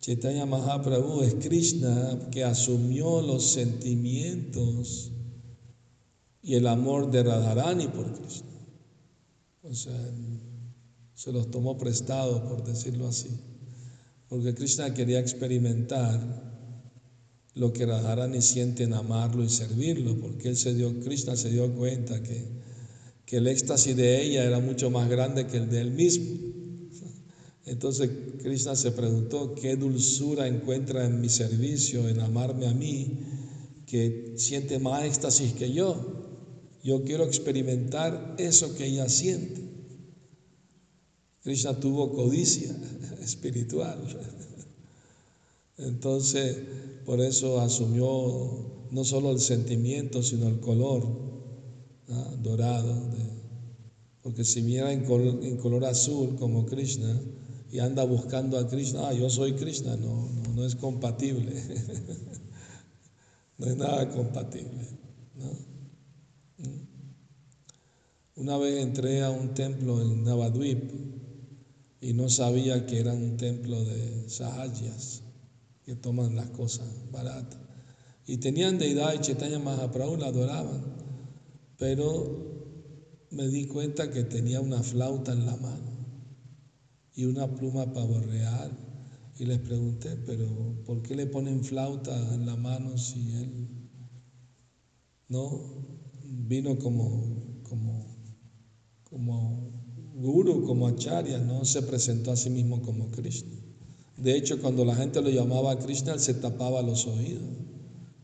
Chaitanya 0.00 0.46
Mahaprabhu 0.46 1.22
es 1.22 1.34
Krishna 1.34 2.28
que 2.30 2.44
asumió 2.44 3.20
los 3.20 3.52
sentimientos 3.52 5.12
y 6.42 6.54
el 6.54 6.66
amor 6.66 7.10
de 7.10 7.24
Radharani 7.24 7.88
por 7.88 8.12
Krishna. 8.12 8.48
O 9.62 9.74
sea, 9.74 9.98
se 11.14 11.32
los 11.32 11.50
tomó 11.50 11.76
prestado, 11.76 12.48
por 12.48 12.64
decirlo 12.64 13.08
así. 13.08 13.28
Porque 14.28 14.54
Krishna 14.54 14.94
quería 14.94 15.18
experimentar 15.18 16.20
lo 17.54 17.72
que 17.72 17.84
Radharani 17.84 18.40
siente 18.40 18.84
en 18.84 18.94
amarlo 18.94 19.42
y 19.42 19.48
servirlo, 19.48 20.16
porque 20.20 20.48
él 20.48 20.56
se 20.56 20.74
dio, 20.74 21.00
Krishna 21.00 21.34
se 21.34 21.50
dio 21.50 21.74
cuenta 21.74 22.22
que, 22.22 22.44
que 23.26 23.38
el 23.38 23.48
éxtasis 23.48 23.96
de 23.96 24.22
ella 24.22 24.44
era 24.44 24.60
mucho 24.60 24.90
más 24.90 25.08
grande 25.08 25.48
que 25.48 25.56
el 25.56 25.68
de 25.68 25.80
él 25.80 25.90
mismo. 25.90 26.47
Entonces 27.68 28.10
Krishna 28.42 28.74
se 28.74 28.92
preguntó, 28.92 29.54
¿qué 29.54 29.76
dulzura 29.76 30.48
encuentra 30.48 31.04
en 31.04 31.20
mi 31.20 31.28
servicio, 31.28 32.08
en 32.08 32.20
amarme 32.20 32.66
a 32.66 32.74
mí, 32.74 33.18
que 33.86 34.34
siente 34.36 34.78
más 34.78 35.04
éxtasis 35.04 35.52
que 35.52 35.72
yo? 35.72 36.18
Yo 36.82 37.04
quiero 37.04 37.24
experimentar 37.24 38.36
eso 38.38 38.74
que 38.74 38.86
ella 38.86 39.08
siente. 39.08 39.60
Krishna 41.42 41.78
tuvo 41.78 42.12
codicia 42.12 42.74
espiritual. 43.22 43.98
Entonces, 45.76 46.56
por 47.04 47.20
eso 47.20 47.60
asumió 47.60 48.86
no 48.90 49.04
solo 49.04 49.30
el 49.30 49.40
sentimiento, 49.40 50.22
sino 50.22 50.48
el 50.48 50.60
color 50.60 51.06
dorado. 52.42 52.94
porque 54.22 54.44
si 54.44 54.62
viera 54.62 54.92
en 54.92 55.04
color, 55.04 55.84
azul 55.84 56.36
como 56.36 56.64
Krishna 56.66 57.20
y 57.70 57.80
anda 57.80 58.04
buscando 58.04 58.58
a 58.58 58.66
Krishna, 58.66 59.08
ah, 59.08 59.12
yo 59.12 59.28
soy 59.28 59.54
Krishna, 59.54 59.96
no, 59.96 60.30
no, 60.30 60.54
no 60.54 60.64
es 60.64 60.74
compatible. 60.74 61.54
no 63.58 63.66
es 63.66 63.76
nada 63.76 64.08
compatible. 64.08 64.88
¿Mm? 66.56 66.64
Una 68.36 68.56
vez 68.56 68.82
entré 68.82 69.22
a 69.22 69.30
un 69.30 69.52
templo 69.52 70.00
en 70.00 70.24
Navadvip 70.24 70.90
y 72.00 72.14
no 72.14 72.30
sabía 72.30 72.86
que 72.86 73.00
era 73.00 73.12
un 73.12 73.36
templo 73.36 73.84
de 73.84 74.30
sahajas 74.30 75.22
que 75.84 75.96
toman 75.96 76.36
las 76.36 76.48
cosas 76.50 76.86
baratas. 77.10 77.58
Y 78.26 78.38
tenían 78.38 78.78
deidad 78.78 79.14
y 79.14 79.20
Chaitanya 79.20 79.58
Mahaprabhu 79.58 80.16
la 80.16 80.28
adoraban, 80.28 80.84
pero 81.78 82.46
me 83.30 83.48
di 83.48 83.66
cuenta 83.66 84.10
que 84.10 84.24
tenía 84.24 84.60
una 84.60 84.82
flauta 84.82 85.32
en 85.32 85.44
la 85.44 85.56
mano 85.56 85.87
y 87.18 87.24
una 87.24 87.52
pluma 87.52 87.92
pavo 87.92 88.20
real. 88.20 88.70
Y 89.40 89.44
les 89.44 89.58
pregunté, 89.58 90.10
pero 90.24 90.46
¿por 90.86 91.02
qué 91.02 91.16
le 91.16 91.26
ponen 91.26 91.64
flauta 91.64 92.16
en 92.32 92.46
la 92.46 92.54
mano 92.54 92.96
si 92.96 93.32
él 93.32 93.68
no 95.28 95.60
vino 96.22 96.78
como, 96.78 97.60
como, 97.64 98.06
como 99.02 99.72
guru, 100.14 100.64
como 100.64 100.86
acharya, 100.86 101.38
no 101.38 101.64
se 101.64 101.82
presentó 101.82 102.30
a 102.30 102.36
sí 102.36 102.50
mismo 102.50 102.82
como 102.82 103.10
Krishna. 103.10 103.56
De 104.16 104.36
hecho, 104.36 104.60
cuando 104.60 104.84
la 104.84 104.94
gente 104.94 105.20
lo 105.20 105.30
llamaba 105.30 105.76
Krishna, 105.80 106.14
él 106.14 106.20
se 106.20 106.34
tapaba 106.34 106.82
los 106.82 107.04
oídos 107.08 107.42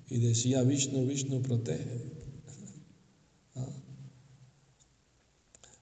y 0.09 0.19
decía, 0.19 0.63
Vishnu, 0.63 1.05
Vishnu, 1.05 1.43
protege. 1.43 2.14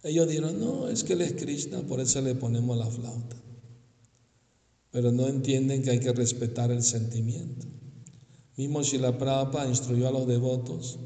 Ellos 0.03 0.27
dijeron, 0.27 0.59
no, 0.59 0.89
es 0.89 1.05
que 1.05 1.13
él 1.13 1.21
es 1.21 1.35
Krishna, 1.35 1.81
por 1.83 2.01
eso 2.01 2.21
le 2.21 2.35
ponemos 2.35 2.77
la 2.77 2.87
flauta. 2.87 3.37
Pero 4.91 5.13
no 5.13 5.29
entienden 5.29 5.83
que 5.83 5.91
hay 5.91 6.01
que 6.01 6.13
respetar 6.13 6.71
el 6.71 6.83
sentimiento. 6.83 7.67
Mismo 8.57 8.83
Shila 8.83 9.17
Prabhupada 9.17 9.69
instruyó 9.69 10.09
a 10.09 10.13
los 10.13 10.27
devotos 10.27 10.99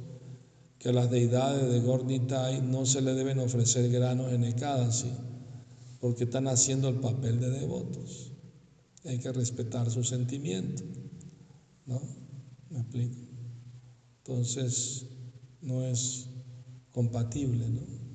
que 0.78 0.88
a 0.88 0.92
las 0.92 1.10
deidades 1.10 1.70
de 1.72 1.80
Gornitai 1.80 2.62
no 2.62 2.86
se 2.86 3.02
le 3.02 3.14
deben 3.14 3.38
ofrecer 3.38 3.90
granos 3.90 4.32
en 4.32 4.44
Ekadasi, 4.44 5.12
porque 6.00 6.24
están 6.24 6.48
haciendo 6.48 6.88
el 6.88 6.96
papel 6.96 7.38
de 7.38 7.50
devotos. 7.50 8.32
Hay 9.04 9.18
que 9.18 9.32
respetar 9.32 9.90
su 9.90 10.02
sentimiento. 10.02 10.82
¿No? 11.84 12.00
¿Me 12.70 12.80
explico? 12.80 13.16
Entonces, 14.18 15.06
no 15.60 15.84
es 15.84 16.28
compatible, 16.90 17.68
¿no? 17.68 18.05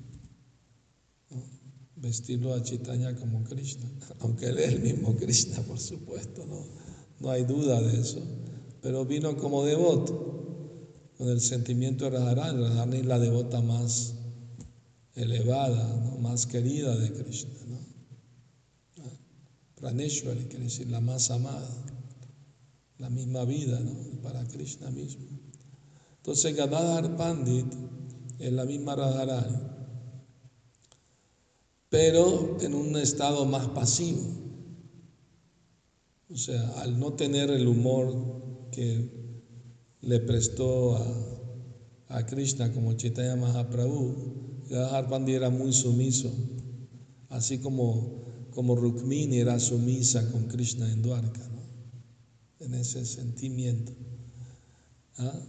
Vestirlo 2.02 2.52
a 2.52 2.62
Chitaña 2.62 3.14
como 3.14 3.42
Krishna, 3.44 3.88
aunque 4.20 4.46
él 4.46 4.58
es 4.58 4.72
el 4.74 4.80
mismo 4.80 5.16
Krishna, 5.16 5.62
por 5.62 5.78
supuesto, 5.78 6.44
¿no? 6.46 6.66
No 7.20 7.30
hay 7.30 7.44
duda 7.44 7.80
de 7.80 8.00
eso. 8.00 8.20
Pero 8.82 9.06
vino 9.06 9.36
como 9.36 9.64
devoto 9.64 10.32
con 11.16 11.28
el 11.28 11.40
sentimiento 11.40 12.04
de 12.04 12.18
Radharani. 12.18 12.60
Radharani 12.60 12.96
es 12.98 13.06
la 13.06 13.20
devota 13.20 13.60
más 13.60 14.14
elevada, 15.14 16.16
más 16.20 16.46
querida 16.46 16.96
de 16.96 17.12
Krishna. 17.12 17.54
¿no? 17.68 17.78
Praneshwari 19.76 20.44
quiere 20.46 20.64
decir 20.64 20.88
la 20.88 21.00
más 21.00 21.30
amada, 21.30 21.68
la 22.98 23.10
misma 23.10 23.44
vida 23.44 23.78
¿no? 23.78 23.92
para 24.22 24.44
Krishna 24.48 24.90
mismo. 24.90 25.26
Entonces 26.16 26.56
Gadadhar 26.56 27.16
Pandit 27.16 27.66
es 28.38 28.52
la 28.52 28.64
misma 28.64 28.96
Radharani, 28.96 29.58
pero 31.92 32.56
en 32.62 32.74
un 32.74 32.96
estado 32.96 33.44
más 33.44 33.68
pasivo. 33.68 34.22
O 36.30 36.36
sea, 36.36 36.80
al 36.80 36.98
no 36.98 37.12
tener 37.12 37.50
el 37.50 37.68
humor 37.68 38.68
que 38.72 39.10
le 40.00 40.18
prestó 40.20 40.96
a, 42.08 42.26
Krishna 42.26 42.72
como 42.72 42.94
Chaitanya 42.94 43.36
Mahaprabhu, 43.36 44.64
Gadadhar 44.70 45.08
Pandit 45.08 45.34
era 45.36 45.50
muy 45.50 45.72
sumiso, 45.72 46.30
así 47.28 47.58
como, 47.58 48.48
como 48.50 48.74
Rukmini 48.74 49.38
era 49.38 49.58
sumisa 49.58 50.30
con 50.30 50.46
Krishna 50.46 50.90
en 50.90 51.02
Dwarka, 51.02 51.42
en 52.60 52.74
ese 52.74 53.04
sentimiento. 53.04 53.92
¿ah? 55.18 55.40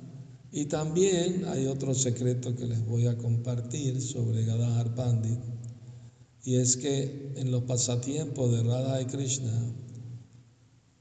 Y 0.51 0.65
también 0.65 1.45
hay 1.45 1.67
otro 1.67 1.93
secreto 1.93 2.53
que 2.55 2.65
les 2.65 2.85
voy 2.85 3.07
a 3.07 3.17
compartir 3.17 4.01
sobre 4.01 4.45
Gadadhar 4.45 4.93
Pandit, 4.95 5.52
y 6.43 6.55
es 6.55 6.75
que 6.75 7.33
en 7.37 7.51
los 7.51 7.63
pasatiempos 7.63 8.51
de 8.51 8.63
Radha 8.63 9.01
y 9.01 9.05
Krishna, 9.05 9.73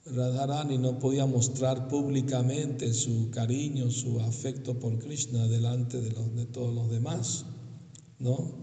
Radharani 0.05 0.79
no 0.79 0.99
podía 0.99 1.27
mostrar 1.27 1.89
públicamente 1.89 2.93
su 2.93 3.31
cariño, 3.31 3.91
su 3.91 4.21
afecto 4.21 4.79
por 4.79 4.99
Krishna 4.99 5.49
delante 5.49 6.01
de, 6.01 6.47
todos 6.47 6.75
los 6.75 6.91
demás, 6.91 7.45
¿no? 8.19 8.63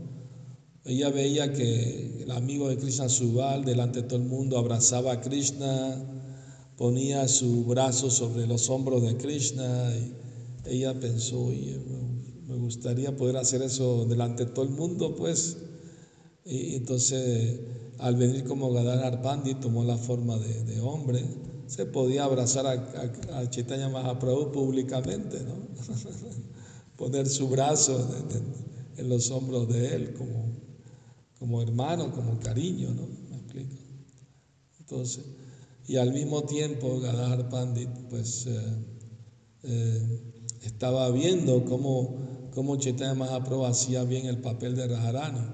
Ella 0.85 1.09
veía 1.09 1.51
que 1.53 2.23
el 2.23 2.31
amigo 2.31 2.69
de 2.69 2.77
Krishna 2.77 3.09
Subal 3.09 3.65
delante 3.65 4.01
de 4.01 4.07
todo 4.07 4.19
el 4.19 4.27
mundo 4.27 4.57
abrazaba 4.57 5.13
a 5.13 5.21
Krishna, 5.21 6.01
ponía 6.77 7.27
su 7.27 7.65
brazo 7.65 8.09
sobre 8.09 8.47
los 8.47 8.69
hombros 8.69 9.01
de 9.03 9.17
Krishna 9.17 9.91
y 10.65 10.75
ella 10.75 10.97
pensó, 10.99 11.41
oye, 11.41 11.77
me 12.47 12.55
gustaría 12.55 13.15
poder 13.15 13.37
hacer 13.37 13.61
eso 13.61 14.05
delante 14.05 14.45
de 14.45 14.51
todo 14.51 14.63
el 14.63 14.71
mundo, 14.71 15.15
pues. 15.15 15.57
Y 16.49 16.75
entonces 16.75 17.59
al 17.99 18.15
venir 18.15 18.43
como 18.45 18.71
Gadadhar 18.71 19.21
Pandit 19.21 19.59
tomó 19.59 19.83
la 19.83 19.97
forma 19.97 20.37
de, 20.37 20.79
hombre, 20.81 21.23
se 21.67 21.85
podía 21.85 22.23
abrazar 22.23 22.65
a, 22.65 23.39
a, 23.39 23.49
Chaitanya 23.49 23.89
Mahaprabhu 23.89 24.51
públicamente, 24.51 25.41
¿no? 25.41 25.67
poner 26.95 27.27
su 27.27 27.47
brazo 27.49 28.25
en, 28.97 29.09
los 29.09 29.31
hombros 29.31 29.69
de 29.69 29.95
él 29.95 30.13
como, 30.13 30.51
como 31.37 31.61
hermano, 31.61 32.11
como 32.11 32.39
cariño, 32.39 32.89
¿no? 32.93 33.07
¿Me 33.29 33.37
explico? 33.37 33.75
Entonces, 34.79 35.23
y 35.87 35.97
al 35.97 36.13
mismo 36.13 36.43
tiempo 36.43 36.99
Gadadhar 36.99 37.49
Pandit 37.49 37.89
pues 38.09 38.45
eh, 38.47 38.61
eh, 39.63 40.33
estaba 40.63 41.09
viendo 41.11 41.63
cómo, 41.65 42.17
cómo 42.51 42.77
Chaitanya 42.77 43.13
Mahaprabhu 43.13 43.65
hacía 43.65 44.03
bien 44.03 44.25
el 44.25 44.39
papel 44.39 44.75
de 44.75 44.87
Radharani. 44.87 45.39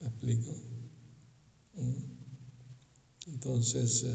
¿Me 0.00 0.06
explico? 0.06 0.52
¿Mm? 1.74 2.08
Entonces, 3.26 4.04
eh, 4.04 4.14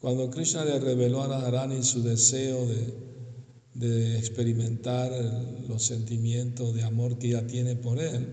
cuando 0.00 0.30
Krishna 0.30 0.64
le 0.64 0.80
reveló 0.80 1.22
a 1.22 1.28
Radharani 1.28 1.82
su 1.82 2.02
deseo 2.02 2.66
de, 2.66 3.10
experimentar 4.18 5.10
los 5.68 5.84
sentimientos 5.84 6.74
de 6.74 6.82
amor 6.82 7.18
que 7.18 7.28
ella 7.28 7.46
tiene 7.46 7.76
por 7.76 7.98
él, 7.98 8.26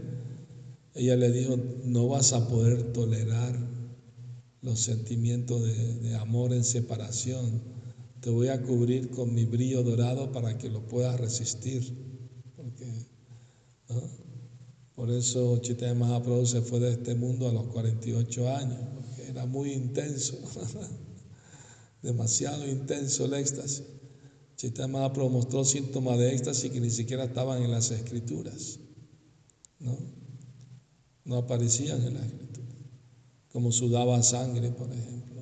ella 0.94 1.16
le 1.16 1.32
dijo, 1.32 1.58
no 1.84 2.08
vas 2.08 2.34
a 2.34 2.48
poder 2.48 2.92
tolerar 2.92 3.58
los 4.62 4.80
sentimientos 4.80 5.62
de, 5.64 6.16
amor 6.16 6.54
en 6.54 6.64
separación. 6.64 7.62
Te 8.22 8.30
voy 8.30 8.48
a 8.48 8.62
cubrir 8.62 9.10
con 9.10 9.34
mi 9.34 9.46
brillo 9.46 9.84
dorado 9.84 10.32
para 10.32 10.58
que 10.58 10.70
lo 10.70 10.86
puedas 10.88 11.20
resistir. 11.20 11.94
Porque, 12.56 13.06
por 14.96 15.12
eso 15.12 15.60
Chaitanya 15.60 15.94
Mahaprabhu 15.94 16.46
se 16.46 16.62
fue 16.62 16.80
de 16.80 16.92
este 16.92 17.14
mundo 17.14 17.48
a 17.48 17.54
los 17.54 17.68
48 17.68 18.50
años, 18.50 18.80
porque 18.96 19.30
era 19.30 19.46
muy 19.46 19.72
intenso, 19.72 20.38
demasiado 22.02 22.68
intenso 22.68 23.26
el 23.26 23.36
éxtasis. 23.36 23.84
Chaitanya 24.56 24.88
Mahaprabhu 24.88 25.30
mostró 25.30 25.64
síntomas 25.64 26.18
de 26.18 26.34
éxtasis 26.34 26.72
que 26.72 26.82
ni 26.82 26.90
siquiera 26.90 27.26
estaban 27.26 27.62
en 27.62 27.70
las 27.70 27.92
escrituras, 27.92 28.80
¿no? 29.80 29.96
No 31.26 31.38
aparecían 31.38 32.02
en 32.02 32.16
las 32.16 32.26
escrituras, 32.26 32.76
como 33.50 33.72
sudaba 33.72 34.24
sangre, 34.24 34.72
por 34.72 34.92
ejemplo, 34.92 35.37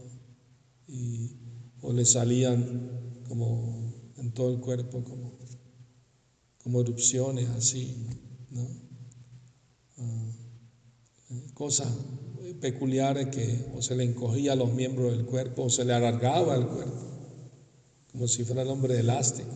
o 1.85 1.93
le 1.93 2.03
salían 2.05 3.21
como 3.27 3.93
en 4.17 4.31
todo 4.33 4.51
el 4.51 4.59
cuerpo, 4.59 5.03
como, 5.03 5.37
como 6.63 6.81
erupciones 6.81 7.47
así, 7.49 7.95
¿no? 8.49 8.85
cosas 11.53 11.87
peculiares 12.59 13.27
que 13.27 13.65
o 13.75 13.81
se 13.81 13.95
le 13.95 14.03
encogía 14.03 14.55
los 14.55 14.73
miembros 14.73 15.11
del 15.11 15.25
cuerpo 15.25 15.63
o 15.63 15.69
se 15.69 15.85
le 15.85 15.93
alargaba 15.93 16.55
el 16.55 16.67
cuerpo, 16.67 17.01
como 18.11 18.27
si 18.27 18.43
fuera 18.43 18.61
el 18.61 18.67
hombre 18.69 18.99
elástico, 18.99 19.49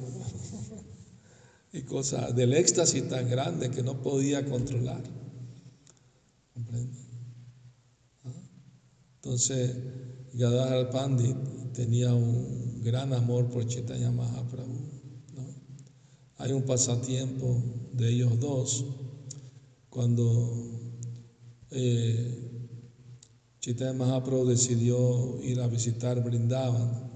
y 1.73 1.81
cosas 1.81 2.35
del 2.35 2.53
éxtasis 2.53 3.07
tan 3.09 3.29
grande 3.29 3.69
que 3.69 3.83
no 3.83 4.01
podía 4.01 4.45
controlar. 4.45 5.03
¿Ah? 8.23 8.41
Entonces, 9.15 9.75
Gadadhar 10.33 10.89
Pandit 10.91 11.35
tenía 11.73 12.13
un 12.13 12.81
gran 12.83 13.13
amor 13.13 13.49
por 13.49 13.65
Chaitanya 13.67 14.11
Mahaprabhu. 14.11 14.99
Hay 16.37 16.51
un 16.53 16.63
pasatiempo 16.63 17.61
de 17.93 18.09
ellos 18.09 18.39
dos 18.39 18.85
cuando 19.89 20.91
eh, 21.71 22.39
Chaitanya 23.59 23.93
Mahaprabhu 23.93 24.45
decidió 24.45 25.41
ir 25.43 25.59
a 25.61 25.67
visitar 25.67 26.23
Brindavan. 26.23 27.09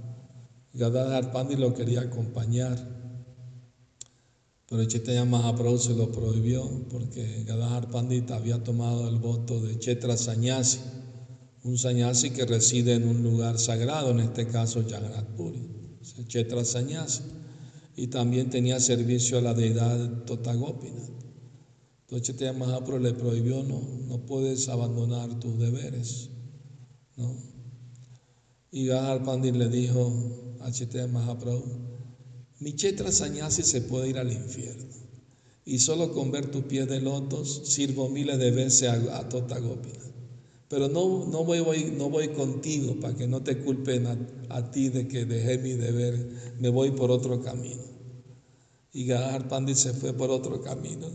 Gadadhar 0.74 1.32
Pandit 1.32 1.60
lo 1.60 1.74
quería 1.74 2.02
acompañar, 2.02 2.78
pero 4.68 4.84
Chaitanya 4.86 5.26
Mahaprabhu 5.26 5.78
se 5.78 5.94
lo 5.94 6.12
prohibió 6.12 6.88
porque 6.90 7.44
Gadadhar 7.46 7.92
Pandit 7.92 8.32
había 8.32 8.64
tomado 8.64 9.08
el 9.08 9.18
voto 9.18 9.62
de 9.62 9.78
Chetra 9.78 10.18
Sanyasi 10.18 10.80
un 11.64 11.78
sanyasi 11.78 12.32
que 12.32 12.46
reside 12.46 12.94
en 12.96 13.08
un 13.08 13.24
lugar 13.24 13.58
sagrado, 13.58 14.12
en 14.12 14.20
este 14.20 14.48
caso 14.48 14.84
Jagannath 14.88 15.28
Chetra 16.28 16.66
Sanyasi, 16.66 17.24
y 17.96 18.08
también 18.08 18.50
tenía 18.50 18.80
servicio 18.80 19.38
a 19.38 19.42
la 19.42 19.54
deidad 19.54 20.24
Totagopinath. 20.26 21.12
Entonces 22.02 22.28
Chaitanya 22.28 22.54
Mahaprabhu 22.54 23.02
le 23.02 23.14
prohibió, 23.14 23.64
no, 23.64 23.82
no 24.08 24.26
puedes 24.26 24.68
abandonar 24.68 25.40
tus 25.40 25.58
deberes. 25.58 26.30
¿no? 27.16 27.34
Y 28.72 28.88
Gahar 28.88 29.24
Pandit 29.24 29.56
le 29.56 29.70
dijo 29.70 30.58
a 30.62 30.72
Chaitanya 30.72 31.08
Mahaprabhu, 31.08 31.64
mi 32.60 32.76
Chetra 32.76 33.12
Sanyasi 33.12 33.64
se 33.64 33.82
puede 33.82 34.10
ir 34.10 34.18
al 34.18 34.32
infierno. 34.32 34.92
Y 35.66 35.80
solo 35.80 36.12
con 36.12 36.30
ver 36.30 36.52
tu 36.52 36.64
pie 36.64 36.86
de 36.86 37.00
lotos 37.00 37.62
sirvo 37.66 38.10
miles 38.10 38.38
de 38.38 38.52
veces 38.52 38.90
a, 38.90 39.18
a 39.18 39.30
Totagopinath 39.30 40.13
pero 40.74 40.90
no, 40.90 41.28
no, 41.28 41.44
voy, 41.44 41.94
no 41.96 42.10
voy 42.10 42.30
contigo 42.30 42.96
para 43.00 43.14
que 43.14 43.28
no 43.28 43.44
te 43.44 43.60
culpen 43.60 44.08
a, 44.50 44.72
ti 44.72 44.90
de 44.90 45.08
que 45.08 45.24
dejé 45.24 45.60
mi 45.60 45.74
deber, 45.74 46.56
me 46.58 46.70
voy 46.70 46.90
por 46.90 47.12
otro 47.12 47.44
camino. 47.44 47.84
Y 48.92 49.06
Gahar 49.06 49.48
Pandit 49.48 49.76
se 49.76 49.94
fue 49.94 50.14
por 50.14 50.32
otro 50.32 50.64
camino 50.64 51.06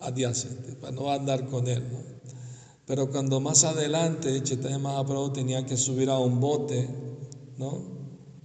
adyacente, 0.00 0.76
para 0.76 0.92
no 0.92 1.10
andar 1.10 1.46
con 1.48 1.68
él. 1.68 1.82
Pero 2.86 3.10
cuando 3.10 3.38
más 3.38 3.64
adelante 3.64 4.42
Chaitanya 4.42 4.78
Mahaprabhu 4.78 5.30
tenía 5.34 5.66
que 5.66 5.76
subir 5.76 6.08
a 6.08 6.18
un 6.18 6.40
bote, 6.40 6.88
¿no? 7.58 7.82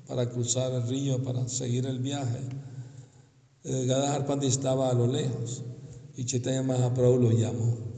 Para 0.06 0.30
cruzar 0.30 0.74
el 0.74 0.86
río, 0.86 1.24
para 1.24 1.48
seguir 1.48 1.86
el 1.86 2.00
viaje, 2.00 2.42
eh, 3.64 3.86
Gadahar 3.86 4.26
Pandit 4.26 4.50
estaba 4.50 4.90
a 4.90 4.94
lo 4.94 5.08
lejos 5.08 5.64
y 6.18 6.26
Chaitanya 6.26 6.64
Mahaprabhu 6.64 7.20
lo 7.20 7.32
llamó. 7.32 7.97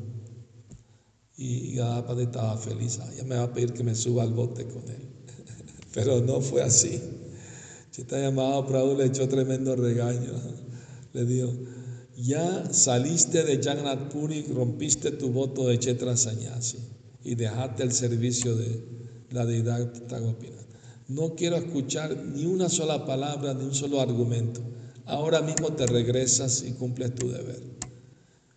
Y 1.42 1.76
Gadapati 1.76 2.24
estaba 2.24 2.58
feliz, 2.58 3.00
ya 3.16 3.24
me 3.24 3.38
va 3.38 3.44
a 3.44 3.54
pedir 3.54 3.72
que 3.72 3.82
me 3.82 3.96
suba 3.96 4.24
al 4.24 4.34
bote 4.34 4.66
con 4.66 4.84
él. 4.90 5.08
Pero 5.94 6.20
no 6.20 6.42
fue 6.42 6.62
así. 6.62 7.02
Chaitanya 7.92 8.30
Mahaprabhu 8.30 8.98
le 8.98 9.06
echó 9.06 9.26
tremendo 9.30 9.74
regaño. 9.78 10.34
Le 11.14 11.26
dijo, 11.26 11.52
ya 12.18 12.72
saliste 12.72 13.44
de 13.44 13.64
Jagannath 13.64 14.12
Puri, 14.12 14.44
rompiste 14.54 15.12
tu 15.12 15.32
voto 15.32 15.68
de 15.68 15.80
Chetra 15.80 16.16
Sanyasi 16.16 16.78
y 17.24 17.34
dejaste 17.34 17.82
el 17.84 17.94
servicio 17.94 18.56
de 18.56 18.84
la 19.32 19.46
deidad 19.46 19.92
Tagopinath. 20.08 20.68
No 21.08 21.36
quiero 21.36 21.56
escuchar 21.56 22.16
ni 22.18 22.46
una 22.46 22.68
sola 22.68 23.06
palabra, 23.06 23.54
ni 23.54 23.64
un 23.64 23.74
solo 23.74 24.02
argumento. 24.02 24.62
Ahora 25.06 25.42
mismo 25.42 25.72
te 25.72 25.88
regresas 25.88 26.64
y 26.68 26.74
cumples 26.74 27.16
tu 27.16 27.30
deber. 27.32 27.64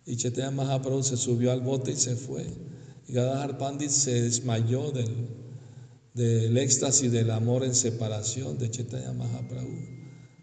Y 0.05 0.17
Chaitanya 0.17 0.51
Mahaprabhu 0.51 1.01
se 1.01 1.15
subió 1.15 1.53
al 1.53 1.61
bote 1.61 1.91
y 1.91 1.95
se 1.95 2.17
fue. 2.17 2.45
Y 3.07 3.13
Gadadhar 3.13 3.57
Pandit 3.57 3.89
se 3.89 4.21
desmayó 4.21 4.91
del, 4.91 5.27
del 6.13 6.57
éxtasis 6.57 7.11
del 7.11 7.31
amor 7.31 7.63
en 7.63 7.75
separación 7.75 8.57
de 8.57 8.69
Chaitanya 8.69 9.13
Mahaprabhu. 9.13 9.93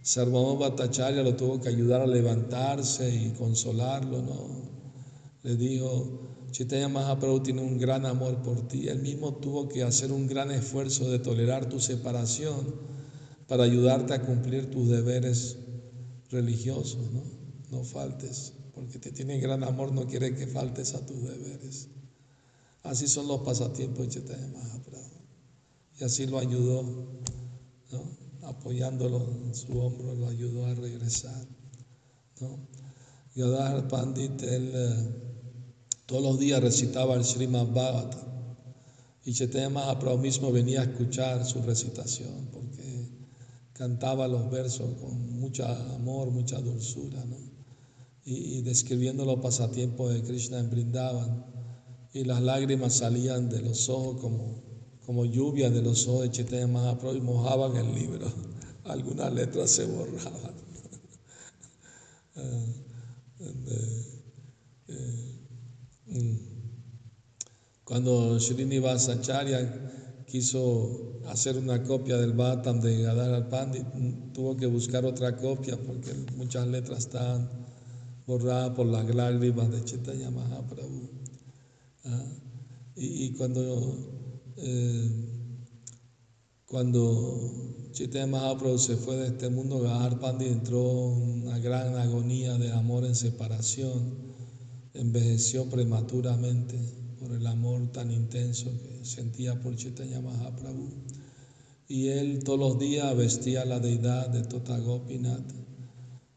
Sarvabhauma 0.02 0.68
Bhattacharya 0.68 1.22
lo 1.22 1.36
tuvo 1.36 1.60
que 1.60 1.68
ayudar 1.68 2.00
a 2.00 2.06
levantarse 2.06 3.14
y 3.14 3.30
consolarlo, 3.30 4.22
¿no? 4.22 4.70
Le 5.42 5.56
dijo, 5.56 6.46
Chaitanya 6.50 6.88
Mahaprabhu 6.88 7.42
tiene 7.42 7.62
un 7.62 7.78
gran 7.78 8.06
amor 8.06 8.42
por 8.42 8.66
ti. 8.66 8.88
Él 8.88 9.00
mismo 9.00 9.34
tuvo 9.36 9.68
que 9.68 9.82
hacer 9.82 10.10
un 10.10 10.26
gran 10.26 10.50
esfuerzo 10.50 11.10
de 11.10 11.18
tolerar 11.18 11.68
tu 11.68 11.80
separación 11.80 12.74
para 13.46 13.64
ayudarte 13.64 14.14
a 14.14 14.22
cumplir 14.22 14.70
tus 14.70 14.88
deberes 14.88 15.58
religiosos, 16.30 17.10
¿no? 17.12 17.22
No 17.70 17.84
faltes, 17.84 18.52
porque 18.74 18.98
te 18.98 19.12
tiene 19.12 19.38
gran 19.38 19.64
amor, 19.64 19.92
no 19.92 20.06
quiere 20.06 20.34
que 20.34 20.46
faltes 20.46 20.94
a 20.94 21.04
tus 21.04 21.22
deberes. 21.22 21.88
Así 22.82 23.06
son 23.08 23.28
los 23.28 23.40
pasatiempos 23.40 24.06
de 24.06 24.08
Chaitanya 24.08 24.48
Mahaprabhu. 24.48 25.20
Y 26.00 26.04
así 26.04 26.26
lo 26.26 26.38
ayudó, 26.38 27.20
apoyándolo 28.42 29.26
en 29.44 29.54
su 29.54 29.78
hombro, 29.78 30.14
lo 30.14 30.28
ayudó 30.28 30.66
a 30.66 30.74
regresar. 30.74 31.46
¿no? 32.40 32.58
Yadar 33.34 33.86
Pandit, 33.88 34.42
él 34.42 34.72
eh, 34.74 35.14
todos 36.06 36.22
los 36.22 36.38
días 36.38 36.60
recitaba 36.62 37.14
el 37.14 37.24
Srimad 37.24 37.66
Bhagavatam. 37.66 38.30
Y 39.24 39.34
Chaitanya 39.34 39.68
Mahaprabhu 39.68 40.18
mismo 40.18 40.50
venía 40.50 40.80
a 40.80 40.84
escuchar 40.84 41.44
su 41.44 41.60
recitación 41.62 42.48
porque 42.50 43.08
cantaba 43.74 44.26
los 44.26 44.50
versos 44.50 44.88
con 44.98 45.38
mucho 45.38 45.66
amor, 45.66 46.30
mucha 46.30 46.58
dulzura, 46.60 47.22
¿no? 47.26 47.36
y, 48.24 48.62
describiendo 48.62 49.24
los 49.24 49.40
pasatiempos 49.40 50.12
de 50.12 50.22
Krishna 50.22 50.58
en 50.58 50.70
Brindavan 50.70 51.44
y 52.12 52.24
las 52.24 52.42
lágrimas 52.42 52.94
salían 52.94 53.48
de 53.48 53.62
los 53.62 53.88
ojos 53.88 54.20
como, 54.20 54.62
como 55.06 55.24
lluvia 55.24 55.70
de 55.70 55.82
los 55.82 56.08
ojos 56.08 56.22
de 56.22 56.30
Chaitanya 56.30 56.66
Mahaprabhu 56.66 57.16
y 57.16 57.20
mojaban 57.20 57.76
el 57.76 57.94
libro. 57.94 58.26
Algunas 58.84 59.32
letras 59.32 59.70
se 59.70 59.86
borraban. 59.86 60.54
Ah, 62.36 62.66
eh, 64.88 65.38
mm. 66.06 66.36
Cuando 67.84 68.38
Srinivasacharya 68.38 70.24
quiso 70.26 71.20
hacer 71.26 71.58
una 71.58 71.82
copia 71.82 72.16
del 72.16 72.32
Bhattam 72.32 72.80
de 72.80 73.02
Gadar 73.02 73.48
Pandit, 73.48 73.86
mm, 73.94 74.32
tuvo 74.32 74.56
que 74.56 74.66
buscar 74.66 75.04
otra 75.04 75.36
copia 75.36 75.76
porque 75.76 76.12
muchas 76.36 76.66
letras 76.66 77.00
estaban 77.00 77.48
borradas 78.26 78.70
por 78.70 78.86
las 78.86 79.12
lágrimas 79.14 79.70
de 79.70 79.84
Chaitanya 79.84 80.30
Mahaprabhu. 80.30 81.19
¿Ah? 82.10 82.40
Y, 82.96 83.32
cuando, 83.32 84.52
eh, 84.56 85.10
cuando 86.66 87.88
Chaitanya 87.92 88.26
Mahaprabhu 88.26 88.78
se 88.78 88.96
fue 88.96 89.16
de 89.16 89.28
este 89.28 89.48
mundo, 89.48 89.80
Gahar 89.80 90.20
Pandit 90.20 90.48
entró 90.48 91.16
en 91.16 91.42
una 91.42 91.58
gran 91.58 91.96
agonía 91.96 92.58
de 92.58 92.72
amor 92.72 93.04
en 93.04 93.14
separación, 93.14 94.16
envejeció 94.92 95.68
prematuramente 95.70 96.78
por 97.18 97.32
el 97.32 97.46
amor 97.46 97.90
tan 97.92 98.10
intenso 98.10 98.70
que 98.82 99.04
sentía 99.04 99.60
por 99.60 99.76
Chaitanya 99.76 100.20
Mahaprabhu. 100.20 100.90
Y 101.88 102.08
él 102.08 102.44
todos 102.44 102.58
los 102.58 102.78
días 102.78 103.16
vestía 103.16 103.64
la 103.64 103.80
deidad 103.80 104.28
de 104.28 104.42
Totagopinath, 104.42 105.52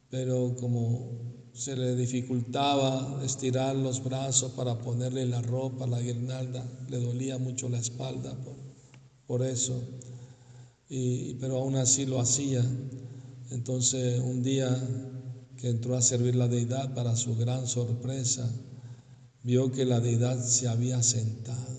pero 0.10 0.56
como 0.56 1.33
se 1.54 1.76
le 1.76 1.96
dificultaba 1.96 3.22
estirar 3.24 3.76
los 3.76 4.04
brazos 4.04 4.52
para 4.54 4.80
ponerle 4.80 5.28
la 5.28 5.42
ropa, 5.42 5.86
la 5.86 6.02
guirnalda, 6.02 6.66
le 6.90 7.00
dolía 7.00 7.38
mucho 7.38 7.70
la 7.70 7.78
espalda 7.78 8.36
por, 9.28 9.44
eso, 9.44 9.80
y, 10.90 11.36
pero 11.36 11.58
aún 11.58 11.76
así 11.76 12.06
lo 12.06 12.20
hacía. 12.20 12.64
Entonces 13.52 14.20
un 14.20 14.42
día 14.42 14.76
que 15.58 15.70
entró 15.70 15.96
a 15.96 16.02
servir 16.02 16.36
la 16.36 16.48
deidad, 16.48 16.94
para 16.96 17.16
su 17.16 17.36
gran 17.36 17.68
sorpresa, 17.68 18.50
vio 19.44 19.72
que 19.72 19.86
la 19.86 20.00
deidad 20.00 20.44
se 20.44 20.68
había 20.68 21.04
sentado. 21.04 21.74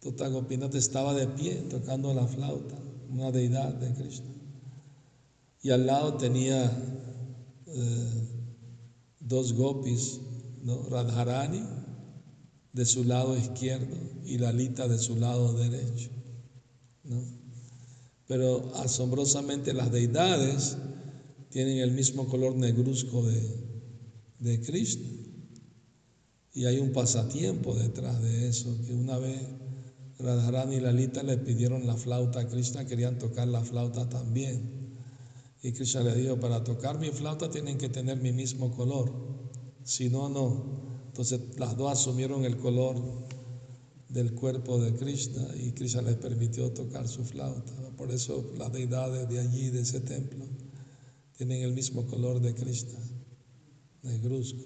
Totagopinath 0.00 0.74
estaba 0.74 1.14
de 1.14 1.28
pie 1.28 1.54
tocando 1.70 2.12
la 2.14 2.26
flauta, 2.26 2.76
una 3.10 3.30
deidad 3.30 3.74
de 3.74 3.92
Krishna. 3.92 4.32
Y 5.62 5.70
al 5.70 5.86
lado 5.86 6.14
tenía 6.14 6.64
eh, 7.66 8.31
dos 9.32 9.54
gopis, 9.54 10.20
¿no? 10.62 10.82
Radharani 10.90 11.62
de 12.72 12.84
su 12.84 13.04
lado 13.04 13.36
izquierdo 13.36 13.96
y 14.24 14.38
Lalita 14.38 14.86
de 14.86 14.98
su 14.98 15.16
lado 15.16 15.54
derecho. 15.54 16.10
Pero 18.28 18.72
asombrosamente 18.76 19.72
las 19.72 19.90
deidades 19.90 20.76
tienen 21.50 21.78
el 21.78 21.92
mismo 21.92 22.28
color 22.28 22.54
negruzco 22.56 23.22
de, 23.24 23.40
de 24.38 24.60
Krishna. 24.60 25.08
Y 26.54 26.66
hay 26.66 26.78
un 26.78 26.92
pasatiempo 26.92 27.74
detrás 27.74 28.20
de 28.22 28.48
eso, 28.48 28.68
que 28.86 28.94
una 28.94 29.18
vez 29.18 29.40
Radharani 30.18 30.76
y 30.76 30.80
Lalita 30.80 31.22
le 31.22 31.38
pidieron 31.38 31.86
la 31.86 31.96
flauta 31.96 32.40
a 32.40 32.48
Krishna, 32.48 32.86
querían 32.86 33.18
tocar 33.18 33.48
la 33.48 33.62
flauta 33.62 34.08
también. 34.08 34.81
Y 35.62 35.72
Krishna 35.72 36.02
le 36.02 36.14
dijo, 36.16 36.40
para 36.40 36.64
tocar 36.64 36.98
mi 36.98 37.10
flauta 37.10 37.48
tienen 37.48 37.78
que 37.78 37.88
tener 37.88 38.20
mi 38.20 38.32
mismo 38.32 38.72
color, 38.72 39.12
si 39.84 40.10
no, 40.10 40.28
no. 40.28 40.82
Entonces 41.06 41.40
las 41.56 41.76
dos 41.76 41.92
asumieron 41.92 42.44
el 42.44 42.56
color 42.56 42.96
del 44.08 44.34
cuerpo 44.34 44.80
de 44.80 44.92
Krishna 44.94 45.46
y 45.56 45.70
Krishna 45.70 46.02
les 46.02 46.16
permitió 46.16 46.72
tocar 46.72 47.06
su 47.06 47.24
flauta. 47.24 47.72
Por 47.96 48.10
eso 48.10 48.52
las 48.58 48.72
deidades 48.72 49.28
de 49.28 49.38
allí, 49.38 49.70
de 49.70 49.82
ese 49.82 50.00
templo, 50.00 50.44
tienen 51.36 51.62
el 51.62 51.72
mismo 51.72 52.06
color 52.06 52.40
de 52.40 52.54
Krishna, 52.54 52.98
negruzco. 54.02 54.64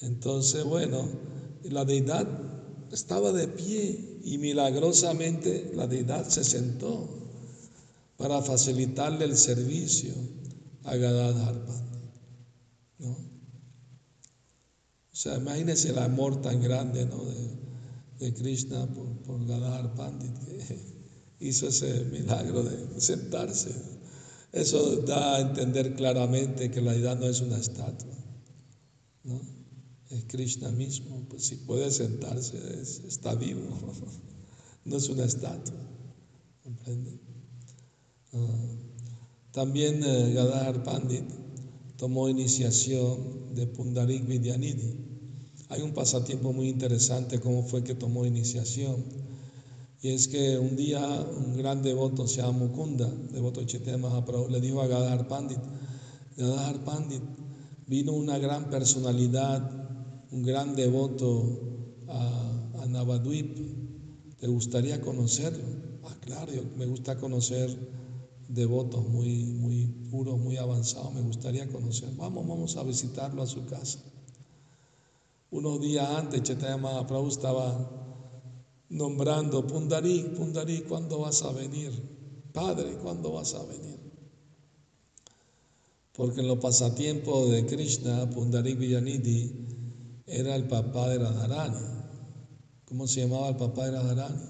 Entonces, 0.00 0.64
bueno, 0.64 1.08
la 1.62 1.84
deidad 1.84 2.26
estaba 2.90 3.32
de 3.32 3.46
pie 3.46 4.18
y 4.24 4.38
milagrosamente 4.38 5.70
la 5.74 5.86
deidad 5.86 6.28
se 6.28 6.42
sentó 6.42 7.21
para 8.16 8.42
facilitarle 8.42 9.24
el 9.24 9.36
servicio 9.36 10.14
a 10.84 10.96
Gadadhar 10.96 11.54
¿no? 12.98 13.10
O 13.10 15.16
sea, 15.16 15.36
imagínense 15.36 15.90
el 15.90 15.98
amor 15.98 16.40
tan 16.40 16.62
grande 16.62 17.04
¿no? 17.06 17.24
de, 18.18 18.34
Krishna 18.34 18.86
por, 18.86 19.08
por 19.22 19.46
Gadadhar 19.46 19.94
Pandit 19.94 20.38
que 20.38 20.78
hizo 21.40 21.68
ese 21.68 22.04
milagro 22.04 22.62
de 22.62 23.00
sentarse. 23.00 23.74
Eso 24.52 24.98
da 24.98 25.36
a 25.36 25.40
entender 25.40 25.96
claramente 25.96 26.70
que 26.70 26.80
la 26.80 26.92
deidad 26.92 27.18
no 27.18 27.26
es 27.26 27.40
una 27.40 27.58
estatua, 27.58 28.16
¿no? 29.24 29.40
es 30.10 30.24
Krishna 30.26 30.70
mismo, 30.70 31.26
pues 31.28 31.46
si 31.46 31.56
puede 31.56 31.90
sentarse, 31.90 32.58
está 33.08 33.34
vivo, 33.34 33.62
no 34.84 34.96
es 34.96 35.08
una 35.08 35.24
estatua, 35.24 35.80
¿comprende? 36.62 37.18
También 39.52 40.02
eh, 40.02 40.82
Pandit 40.84 41.24
tomó 41.96 42.28
iniciación 42.28 43.54
de 43.54 43.66
Pundarik 43.66 44.26
Vidyanidhi. 44.26 44.96
Hay 45.68 45.82
un 45.82 45.92
pasatiempo 45.92 46.52
muy 46.52 46.68
interesante 46.68 47.40
cómo 47.40 47.62
fue 47.62 47.84
que 47.84 47.94
tomó 47.94 48.24
iniciación. 48.24 49.04
Y 50.00 50.08
es 50.08 50.26
que 50.28 50.58
un 50.58 50.74
día 50.74 51.00
un 51.00 51.56
gran 51.56 51.82
devoto, 51.82 52.26
se 52.26 52.40
llama 52.40 52.58
Mukunda, 52.60 53.08
devoto 53.32 53.60
de 53.60 53.96
Mahaprabhu, 53.98 54.48
le 54.48 54.60
dijo 54.60 54.80
a 54.80 54.86
Gadadhar 54.86 55.28
Pandit, 55.28 55.60
Gadadhar 56.36 56.84
Pandit, 56.84 57.22
vino 57.86 58.12
una 58.12 58.38
gran 58.38 58.68
personalidad, 58.70 60.26
un 60.32 60.42
gran 60.42 60.74
devoto 60.74 62.04
a, 62.08 62.82
a 62.82 62.86
Navadvip, 62.86 63.56
¿te 64.40 64.48
gustaría 64.48 65.00
conocerlo? 65.00 65.62
Ah, 66.04 66.16
claro, 66.20 66.52
me 66.76 66.86
gusta 66.86 67.16
conocer 67.16 68.01
devotos 68.52 69.08
muy, 69.08 69.44
muy 69.44 69.86
puros, 70.10 70.38
muy 70.38 70.58
avanzados, 70.58 71.14
me 71.14 71.22
gustaría 71.22 71.66
conocer. 71.68 72.10
Vamos, 72.16 72.46
vamos 72.46 72.76
a 72.76 72.82
visitarlo 72.82 73.42
a 73.42 73.46
su 73.46 73.64
casa. 73.64 73.98
Unos 75.50 75.80
días 75.80 76.08
antes, 76.08 76.42
Chaitanya 76.42 76.76
Mahaprabhu 76.76 77.28
estaba 77.28 77.64
nombrando, 78.90 79.66
Pundarí, 79.66 80.34
Pundarí, 80.36 80.82
¿cuándo 80.82 81.20
vas 81.20 81.42
a 81.42 81.52
venir? 81.52 81.90
Padre, 82.52 82.98
¿cuándo 83.02 83.32
vas 83.32 83.54
a 83.54 83.64
venir? 83.64 83.98
Porque 86.14 86.40
en 86.40 86.48
los 86.48 86.58
pasatiempos 86.58 87.50
de 87.50 87.64
Krishna, 87.64 88.28
Pundarí 88.30 88.74
Villanidhi 88.74 89.66
era 90.26 90.54
el 90.56 90.68
papá 90.68 91.08
de 91.08 91.18
Radharani. 91.18 91.86
¿Cómo 92.84 93.06
se 93.06 93.22
llamaba 93.22 93.48
el 93.48 93.56
papá 93.56 93.86
de 93.86 93.92
Radharani? 93.92 94.42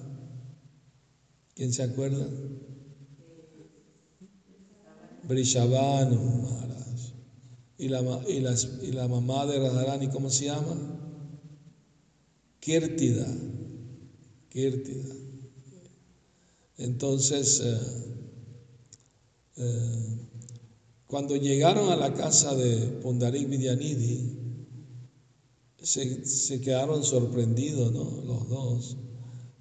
¿Quién 1.55 1.73
se 1.73 1.85
acuerda? 1.85 2.27
Brishabhanu 5.25 6.17
Maharaj. 6.43 6.73
¿Y 7.79 7.89
la, 7.89 8.01
y, 8.29 8.89
y 8.89 8.93
la 8.93 9.09
mamá 9.09 9.47
de 9.47 9.59
Radharani, 9.59 10.09
¿cómo 10.09 10.31
se 10.31 10.47
llama? 10.47 10.77
Kirtida. 12.61 13.27
Entonces, 16.77 17.61
eh, 17.65 17.79
eh, 19.57 20.19
cuando 21.07 21.37
llegaron 21.37 21.91
a 21.91 21.97
la 21.97 22.13
casa 22.13 22.55
de 22.55 23.01
Pundarik 23.03 23.49
Vidyanidhi, 23.49 24.39
se, 25.79 26.61
quedaron 26.61 27.03
sorprendidos 27.03 27.93
los 27.93 28.49
dos, 28.49 28.97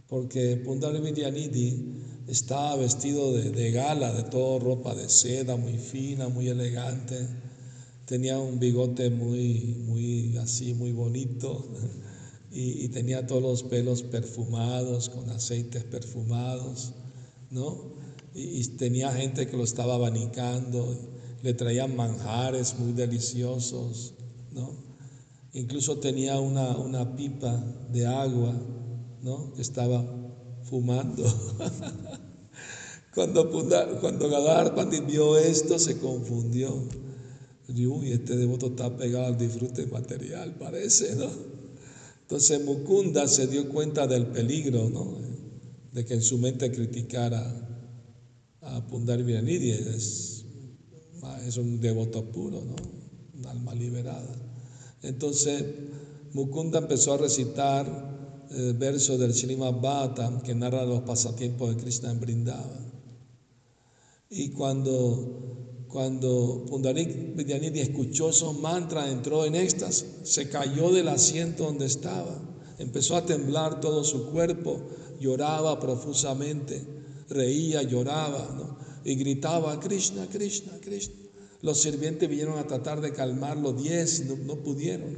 porque 0.07 0.57
Pundarik 0.57 1.03
Vidyanidhi 1.03 2.00
estaba 2.31 2.77
vestido 2.77 3.33
de, 3.33 3.71
gala, 3.71 4.13
de 4.13 4.23
toda 4.23 4.57
ropa 4.59 4.95
de 4.95 5.09
seda, 5.09 5.57
muy 5.57 5.77
fina, 5.77 6.29
muy 6.29 6.47
elegante, 6.47 7.27
tenía 8.05 8.39
un 8.39 8.57
bigote 8.57 9.09
muy, 9.09 9.83
muy 9.85 10.37
así, 10.37 10.73
muy 10.73 10.93
bonito 10.93 11.67
y, 12.51 12.87
tenía 12.87 13.27
todos 13.27 13.41
los 13.43 13.63
pelos 13.63 14.03
perfumados, 14.03 15.09
con 15.09 15.29
aceites 15.29 15.83
perfumados, 15.83 16.93
¿no? 17.49 17.91
Y, 18.33 18.65
tenía 18.77 19.11
gente 19.11 19.47
que 19.47 19.57
lo 19.57 19.65
estaba 19.65 19.95
abanicando, 19.95 20.97
le 21.43 21.53
traían 21.53 21.97
manjares 21.97 22.79
muy 22.79 22.93
deliciosos, 22.93 24.13
¿no? 24.53 24.71
Incluso 25.51 25.97
tenía 25.97 26.39
una, 26.39 26.77
una 26.77 27.13
pipa 27.17 27.61
de 27.91 28.05
agua, 28.05 28.53
¿no? 29.21 29.51
Estaba 29.57 30.20
fumando. 30.71 31.23
cuando, 33.13 33.51
cuando 33.99 34.29
Gadar 34.29 34.73
Pandit 34.73 35.05
vio 35.05 35.37
esto, 35.37 35.77
se 35.77 35.97
confundió. 35.97 36.73
Uy, 37.67 38.11
este 38.11 38.35
devoto 38.37 38.67
está 38.67 38.95
pegado 38.95 39.27
al 39.27 39.37
disfrute 39.37 39.85
material, 39.87 40.55
parece, 40.55 41.15
¿no? 41.15 41.29
Entonces 42.21 42.63
Mukunda 42.63 43.27
se 43.27 43.47
dio 43.47 43.67
cuenta 43.69 44.07
del 44.07 44.27
peligro, 44.27 44.89
¿no? 44.89 45.17
De 45.91 46.05
que 46.05 46.13
en 46.13 46.21
su 46.21 46.37
mente 46.37 46.71
criticara 46.71 47.43
a 48.61 48.87
Pundar 48.87 49.19
es, 49.21 50.45
es 51.45 51.57
un 51.57 51.81
devoto 51.81 52.23
puro, 52.31 52.63
¿no? 52.63 52.75
Un 53.37 53.45
alma 53.45 53.75
liberada. 53.75 54.35
Entonces 55.01 55.63
Mukunda 56.33 56.79
empezó 56.79 57.13
a 57.13 57.17
recitar 57.17 58.20
eh, 58.51 58.73
del 58.73 59.33
Srimad 59.33 59.81
Bhattam 59.81 60.41
que 60.41 60.53
narra 60.53 60.85
los 60.85 61.01
pasatiempos 61.01 61.75
de 61.75 61.81
Krishna 61.81 62.11
en 62.11 62.19
Vrindavan. 62.19 62.91
Y 64.29 64.49
cuando 64.49 65.61
cuando 65.91 66.65
Pundarik 66.69 67.35
Vidyanidhi 67.35 67.81
escuchó 67.81 68.29
esos 68.29 68.57
mantras, 68.57 69.11
entró 69.11 69.45
en 69.45 69.55
éxtasis, 69.55 70.05
se 70.23 70.47
cayó 70.47 70.89
del 70.89 71.09
asiento 71.09 71.65
donde 71.65 71.85
estaba, 71.85 72.39
empezó 72.79 73.17
a 73.17 73.25
temblar 73.25 73.81
todo 73.81 74.05
su 74.05 74.27
cuerpo, 74.27 74.79
lloraba 75.19 75.81
profusamente, 75.81 76.81
reía, 77.27 77.83
lloraba, 77.83 78.77
y 79.03 79.15
gritaba, 79.15 79.79
Krishna, 79.79 80.27
Krishna, 80.27 80.73
Krishna. 80.79 81.15
Los 81.61 81.81
sirvientes 81.81 82.29
vinieron 82.29 82.57
a 82.57 82.67
tratar 82.67 83.01
de 83.01 83.11
calmarlo, 83.11 83.73
diez, 83.73 84.25
no, 84.25 84.35
no 84.37 84.55
pudieron. 84.57 85.17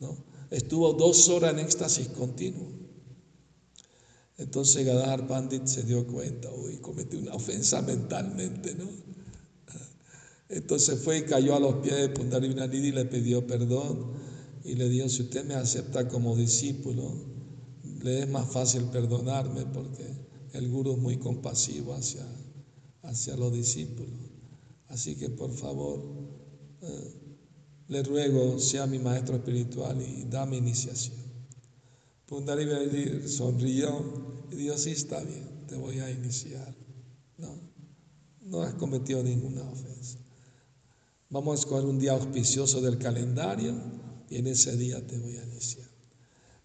¿no? 0.00 0.16
Estuvo 0.52 0.92
dos 0.92 1.30
horas 1.30 1.54
en 1.54 1.60
éxtasis 1.60 2.08
continuo. 2.08 2.68
Entonces 4.36 4.84
Gadar 4.84 5.26
Pandit 5.26 5.64
se 5.64 5.82
dio 5.82 6.06
cuenta, 6.06 6.50
uy, 6.52 6.76
cometí 6.76 7.16
una 7.16 7.34
ofensa 7.34 7.80
mentalmente, 7.80 8.74
¿no? 8.74 8.86
Entonces 10.50 11.00
fue 11.00 11.18
y 11.18 11.22
cayó 11.22 11.56
a 11.56 11.60
los 11.60 11.76
pies 11.76 11.96
de 11.96 12.10
Pundarinanidi 12.10 12.88
y 12.88 12.92
le 12.92 13.06
pidió 13.06 13.46
perdón 13.46 14.12
y 14.62 14.74
le 14.74 14.90
dijo, 14.90 15.08
si 15.08 15.22
usted 15.22 15.42
me 15.46 15.54
acepta 15.54 16.06
como 16.06 16.36
discípulo, 16.36 17.14
le 18.02 18.20
es 18.20 18.28
más 18.28 18.52
fácil 18.52 18.84
perdonarme 18.92 19.64
porque 19.72 20.04
el 20.52 20.68
gurú 20.68 20.92
es 20.92 20.98
muy 20.98 21.16
compasivo 21.16 21.94
hacia, 21.94 22.26
hacia 23.04 23.38
los 23.38 23.54
discípulos. 23.54 24.20
Así 24.88 25.16
que 25.16 25.30
por 25.30 25.54
favor, 25.54 26.02
eh, 26.82 27.21
le 27.88 28.02
ruego, 28.02 28.58
sea 28.58 28.86
mi 28.86 28.98
maestro 28.98 29.36
espiritual 29.36 30.00
y 30.00 30.24
dame 30.24 30.56
iniciación. 30.56 31.16
Pundarinanidi 32.26 33.28
sonrió 33.28 34.46
y 34.50 34.56
dijo, 34.56 34.78
sí, 34.78 34.90
está 34.90 35.20
bien, 35.20 35.66
te 35.66 35.76
voy 35.76 35.98
a 35.98 36.10
iniciar. 36.10 36.74
No, 37.38 37.54
no 38.40 38.62
has 38.62 38.74
cometido 38.74 39.22
ninguna 39.22 39.62
ofensa. 39.62 40.18
Vamos 41.28 41.58
a 41.58 41.60
escoger 41.60 41.84
un 41.86 41.98
día 41.98 42.12
auspicioso 42.12 42.80
del 42.80 42.98
calendario 42.98 43.74
y 44.28 44.36
en 44.36 44.46
ese 44.46 44.76
día 44.76 45.06
te 45.06 45.18
voy 45.18 45.36
a 45.36 45.44
iniciar. 45.44 45.86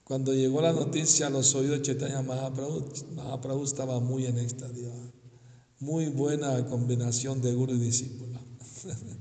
Cuando 0.03 0.34
llegó 0.34 0.62
la 0.62 0.71
noticia 0.71 1.27
a 1.27 1.30
los 1.30 1.53
oídos 1.53 1.80
de 1.80 1.84
Chaitanya 1.84 2.21
Mahaprabhu, 2.21 2.86
Mahaprabhu 3.15 3.65
estaba 3.65 3.99
muy 3.99 4.25
en 4.25 4.36
día. 4.36 5.12
Muy 5.80 6.08
buena 6.08 6.65
combinación 6.65 7.41
de 7.41 7.53
guru 7.53 7.73
y 7.73 7.80
discípulo. 7.80 8.39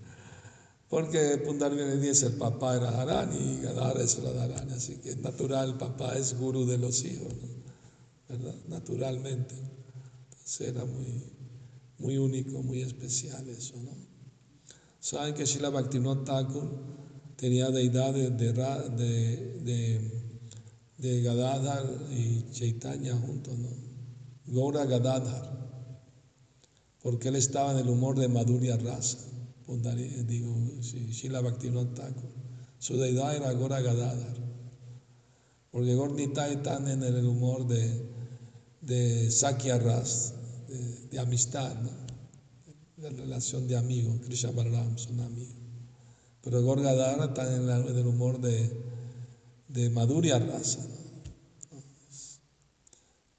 Porque 0.88 1.38
Pundarvinedi 1.44 2.08
es 2.08 2.22
el 2.22 2.34
papá 2.34 2.74
de 2.74 2.80
Radharani 2.80 3.36
y 3.36 3.60
Gadara 3.60 4.02
es 4.02 4.22
Radharani, 4.22 4.72
así 4.72 4.96
que 4.96 5.10
es 5.10 5.18
natural, 5.18 5.70
el 5.70 5.74
papá 5.76 6.16
es 6.16 6.38
guru 6.38 6.64
de 6.64 6.78
los 6.78 7.04
hijos, 7.04 7.32
¿verdad? 8.28 8.54
Naturalmente. 8.68 9.54
Entonces 10.30 10.68
era 10.68 10.84
muy, 10.84 11.24
muy 11.98 12.18
único, 12.18 12.62
muy 12.62 12.82
especial 12.82 13.48
eso, 13.48 13.74
¿no? 13.82 13.90
Saben 15.00 15.34
que 15.34 15.46
Srila 15.46 15.70
Bhaktivinoda 15.70 16.24
Thakur 16.24 16.68
tenía 17.36 17.70
deidades 17.70 18.36
de, 18.38 18.52
de, 19.62 20.10
de 20.98 21.22
Gadadhar 21.22 21.84
y 22.10 22.44
Chaitanya 22.52 23.14
juntos, 23.16 23.58
¿no? 23.58 23.70
Gora 24.46 24.84
Gadadhar, 24.84 25.90
porque 27.02 27.28
él 27.28 27.36
estaba 27.36 27.72
en 27.72 27.78
el 27.78 27.88
humor 27.88 28.18
de 28.18 28.28
Madhurya 28.28 28.76
Rasa, 28.76 29.18
digo, 30.26 30.80
Shila 30.80 31.40
Bhaktivinoda 31.40 31.94
Thakur. 31.94 32.30
Su 32.78 32.96
deidad 32.96 33.34
era 33.34 33.52
Gora 33.52 33.80
Gadadhar, 33.80 34.36
porque 35.70 35.94
Gornitai 35.94 36.54
están 36.54 36.88
en 36.88 37.02
el 37.02 37.26
humor 37.26 37.66
de, 37.66 38.06
de 38.82 39.30
Sakya 39.30 39.78
Ras, 39.78 40.34
de, 41.10 41.18
amistad, 41.18 41.74
de 42.96 43.10
relación 43.10 43.66
de 43.66 43.76
amigos, 43.76 44.20
Krishna 44.24 44.50
Balaram 44.50 44.96
son 44.98 45.20
amigos. 45.20 45.56
Pero 46.42 46.62
Gadadhar 46.64 47.30
está 47.30 47.56
en, 47.56 47.68
el 47.68 48.06
humor 48.06 48.40
de, 48.40 48.70
de 49.68 49.90
Madhurya 49.90 50.38
Rasa. 50.38 50.86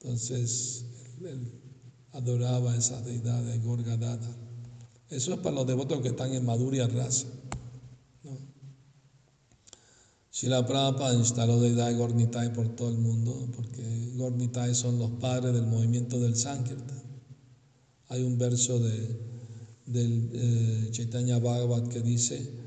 Entonces, 0.00 0.84
él, 1.24 1.58
adoraba 2.12 2.76
esa 2.76 3.00
deidad 3.02 3.42
de 3.42 3.58
Gorgadada. 3.58 4.47
Eso 5.10 5.32
es 5.34 5.40
para 5.40 5.54
los 5.54 5.66
devotos 5.66 6.00
que 6.02 6.08
están 6.08 6.34
en 6.34 6.44
Madhurya 6.44 6.86
Rasa. 6.86 7.26
¿no? 8.24 8.36
Shila 10.30 10.66
Prabhupada 10.66 11.14
instaló 11.14 11.60
deidad 11.60 11.88
de 11.88 11.94
Gornitai 11.94 12.52
por 12.52 12.68
todo 12.76 12.90
el 12.90 12.98
mundo, 12.98 13.48
porque 13.56 14.12
Gornitai 14.16 14.74
son 14.74 14.98
los 14.98 15.10
padres 15.12 15.54
del 15.54 15.66
movimiento 15.66 16.20
del 16.20 16.36
Sankirtan. 16.36 17.02
Hay 18.08 18.22
un 18.22 18.38
verso 18.38 18.78
de, 18.78 19.20
del 19.86 20.30
eh, 20.34 20.88
Chaitanya 20.90 21.38
Bhagavat 21.38 21.88
que 21.88 22.00
dice, 22.00 22.58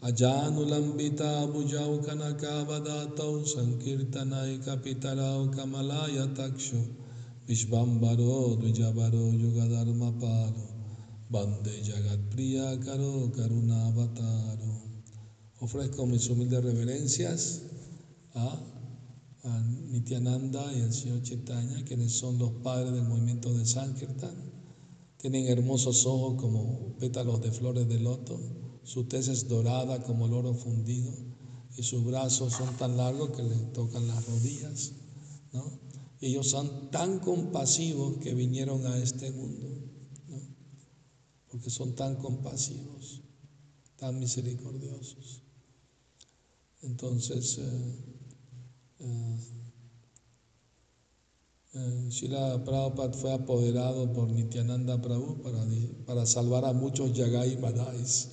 Ajanulambita 0.00 1.50
bujau 1.50 1.98
kanaka 2.06 2.64
vadatau 2.64 3.42
sankirtanaika 3.42 4.78
pitarau 4.78 5.50
kamalaya 5.50 6.32
takshu 6.38 6.78
vishvambaro 7.48 8.54
dvijavaro 8.62 9.34
yugadharma 9.34 10.12
paro 10.20 10.67
bande 11.30 11.82
jagat 11.84 12.20
priya 12.30 12.78
karo 12.80 13.30
karunavataro 13.36 14.74
ofrezco 15.60 16.06
mis 16.06 16.28
humildes 16.30 16.64
reverencias 16.64 17.62
a, 18.34 18.46
a 19.44 19.60
Nityananda 19.92 20.72
y 20.74 20.80
al 20.82 20.92
señor 20.92 21.22
Chaitanya 21.22 21.84
quienes 21.84 22.12
son 22.12 22.38
los 22.38 22.52
padres 22.62 22.92
del 22.92 23.04
movimiento 23.04 23.52
de 23.52 23.66
Sankirtan 23.66 24.36
tienen 25.18 25.46
hermosos 25.48 26.06
ojos 26.06 26.40
como 26.40 26.96
pétalos 26.98 27.40
de 27.40 27.50
flores 27.50 27.88
de 27.88 28.00
loto 28.00 28.38
su 28.88 29.04
tez 29.04 29.28
es 29.28 29.48
dorada 29.48 30.02
como 30.02 30.26
el 30.26 30.32
oro 30.32 30.54
fundido 30.54 31.12
y 31.76 31.82
sus 31.82 32.04
brazos 32.04 32.54
son 32.54 32.74
tan 32.76 32.96
largos 32.96 33.36
que 33.36 33.42
le 33.42 33.54
tocan 33.74 34.08
las 34.08 34.26
rodillas. 34.26 34.94
¿no? 35.52 35.78
Ellos 36.20 36.48
son 36.48 36.90
tan 36.90 37.20
compasivos 37.20 38.16
que 38.16 38.34
vinieron 38.34 38.86
a 38.86 38.96
este 38.98 39.30
mundo. 39.30 39.87
Porque 41.50 41.70
son 41.70 41.94
tan 41.94 42.16
compasivos, 42.16 43.22
tan 43.96 44.18
misericordiosos. 44.18 45.42
Entonces, 46.82 47.58
eh, 47.58 47.94
eh, 49.00 49.38
eh, 51.74 52.06
Shila 52.08 52.62
Prabhupada 52.64 53.12
fue 53.12 53.32
apoderado 53.32 54.12
por 54.12 54.30
Nityananda 54.30 55.00
Prabhu 55.00 55.42
para, 55.42 55.64
para 56.06 56.26
salvar 56.26 56.64
a 56.64 56.72
muchos 56.72 57.12
Yagai 57.12 57.56
Madais. 57.58 58.28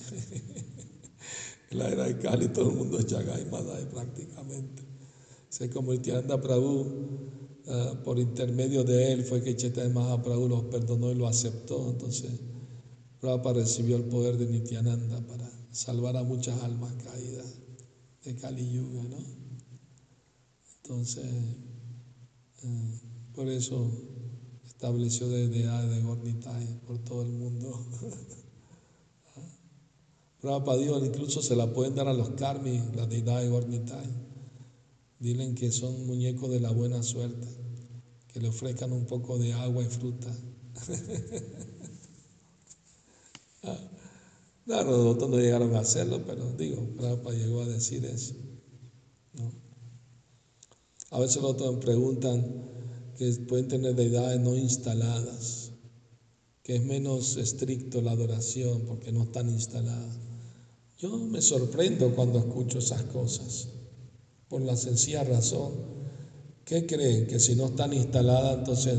la 1.70 1.88
era 1.88 2.04
de 2.04 2.18
Kali 2.18 2.48
todo 2.48 2.70
el 2.70 2.76
mundo 2.76 2.98
es 2.98 3.06
Yagai 3.06 3.46
Madai 3.50 3.88
prácticamente. 3.88 4.84
Sé 5.48 5.70
como 5.70 5.92
Nityananda 5.92 6.40
Prabhu, 6.40 7.26
eh, 7.68 7.92
por 8.04 8.18
intermedio 8.18 8.84
de 8.84 9.12
él 9.12 9.24
fue 9.24 9.42
que 9.42 9.56
Chaitanya 9.56 9.92
Mahaprabhu 9.92 10.48
los 10.48 10.64
perdonó 10.64 11.10
y 11.10 11.16
lo 11.16 11.26
aceptó. 11.26 11.90
Entonces, 11.90 12.30
Prabhupada 13.20 13.60
recibió 13.60 13.96
el 13.96 14.04
poder 14.04 14.36
de 14.36 14.46
Nityananda 14.46 15.20
para 15.26 15.50
salvar 15.72 16.16
a 16.16 16.22
muchas 16.22 16.62
almas 16.62 16.92
caídas 17.02 17.46
de 18.22 18.36
Kali 18.36 18.70
Yuga, 18.72 19.04
¿no? 19.04 19.18
Entonces, 20.82 21.24
eh, 22.62 23.00
por 23.34 23.48
eso 23.48 23.90
estableció 24.66 25.28
deidades 25.28 25.90
de 25.90 26.02
Gornitai 26.02 26.80
por 26.86 26.98
todo 26.98 27.22
el 27.22 27.32
mundo. 27.32 27.86
Prabhupada 30.40 30.78
dijo, 30.78 31.04
incluso 31.04 31.40
se 31.40 31.56
la 31.56 31.72
pueden 31.72 31.94
dar 31.94 32.08
a 32.08 32.12
los 32.12 32.30
karmis, 32.30 32.82
la 32.94 33.06
deidad 33.06 33.40
de 33.40 33.48
Gornitai. 33.48 34.06
Dilen 35.18 35.54
que 35.54 35.72
son 35.72 36.06
muñecos 36.06 36.50
de 36.50 36.60
la 36.60 36.70
buena 36.70 37.02
suerte, 37.02 37.48
que 38.28 38.40
le 38.40 38.48
ofrezcan 38.48 38.92
un 38.92 39.06
poco 39.06 39.38
de 39.38 39.54
agua 39.54 39.82
y 39.82 39.86
fruta. 39.86 40.30
Claro, 44.66 44.90
los 44.90 45.14
otros 45.14 45.30
no 45.30 45.38
llegaron 45.38 45.76
a 45.76 45.78
hacerlo, 45.78 46.24
pero 46.26 46.44
digo, 46.58 46.82
Prabhupada 46.96 47.36
llegó 47.36 47.62
a 47.62 47.68
decir 47.68 48.04
eso. 48.04 48.34
A 51.10 51.20
veces 51.20 51.40
los 51.40 51.52
otros 51.52 51.76
me 51.76 51.80
preguntan, 51.80 52.44
que 53.16 53.30
pueden 53.48 53.68
tener 53.68 53.94
deidades 53.94 54.40
no 54.40 54.56
instaladas, 54.56 55.70
que 56.64 56.76
es 56.76 56.84
menos 56.84 57.36
estricto 57.36 58.02
la 58.02 58.10
adoración 58.10 58.82
porque 58.86 59.12
no 59.12 59.22
están 59.22 59.48
instaladas. 59.48 60.18
Yo 60.98 61.16
me 61.16 61.40
sorprendo 61.40 62.14
cuando 62.14 62.40
escucho 62.40 62.80
esas 62.80 63.02
cosas, 63.04 63.68
por 64.48 64.62
la 64.62 64.76
sencilla 64.76 65.22
razón, 65.22 65.72
¿qué 66.64 66.86
creen? 66.86 67.28
Que 67.28 67.38
si 67.38 67.54
no 67.54 67.66
están 67.66 67.92
instaladas, 67.92 68.58
entonces 68.58 68.98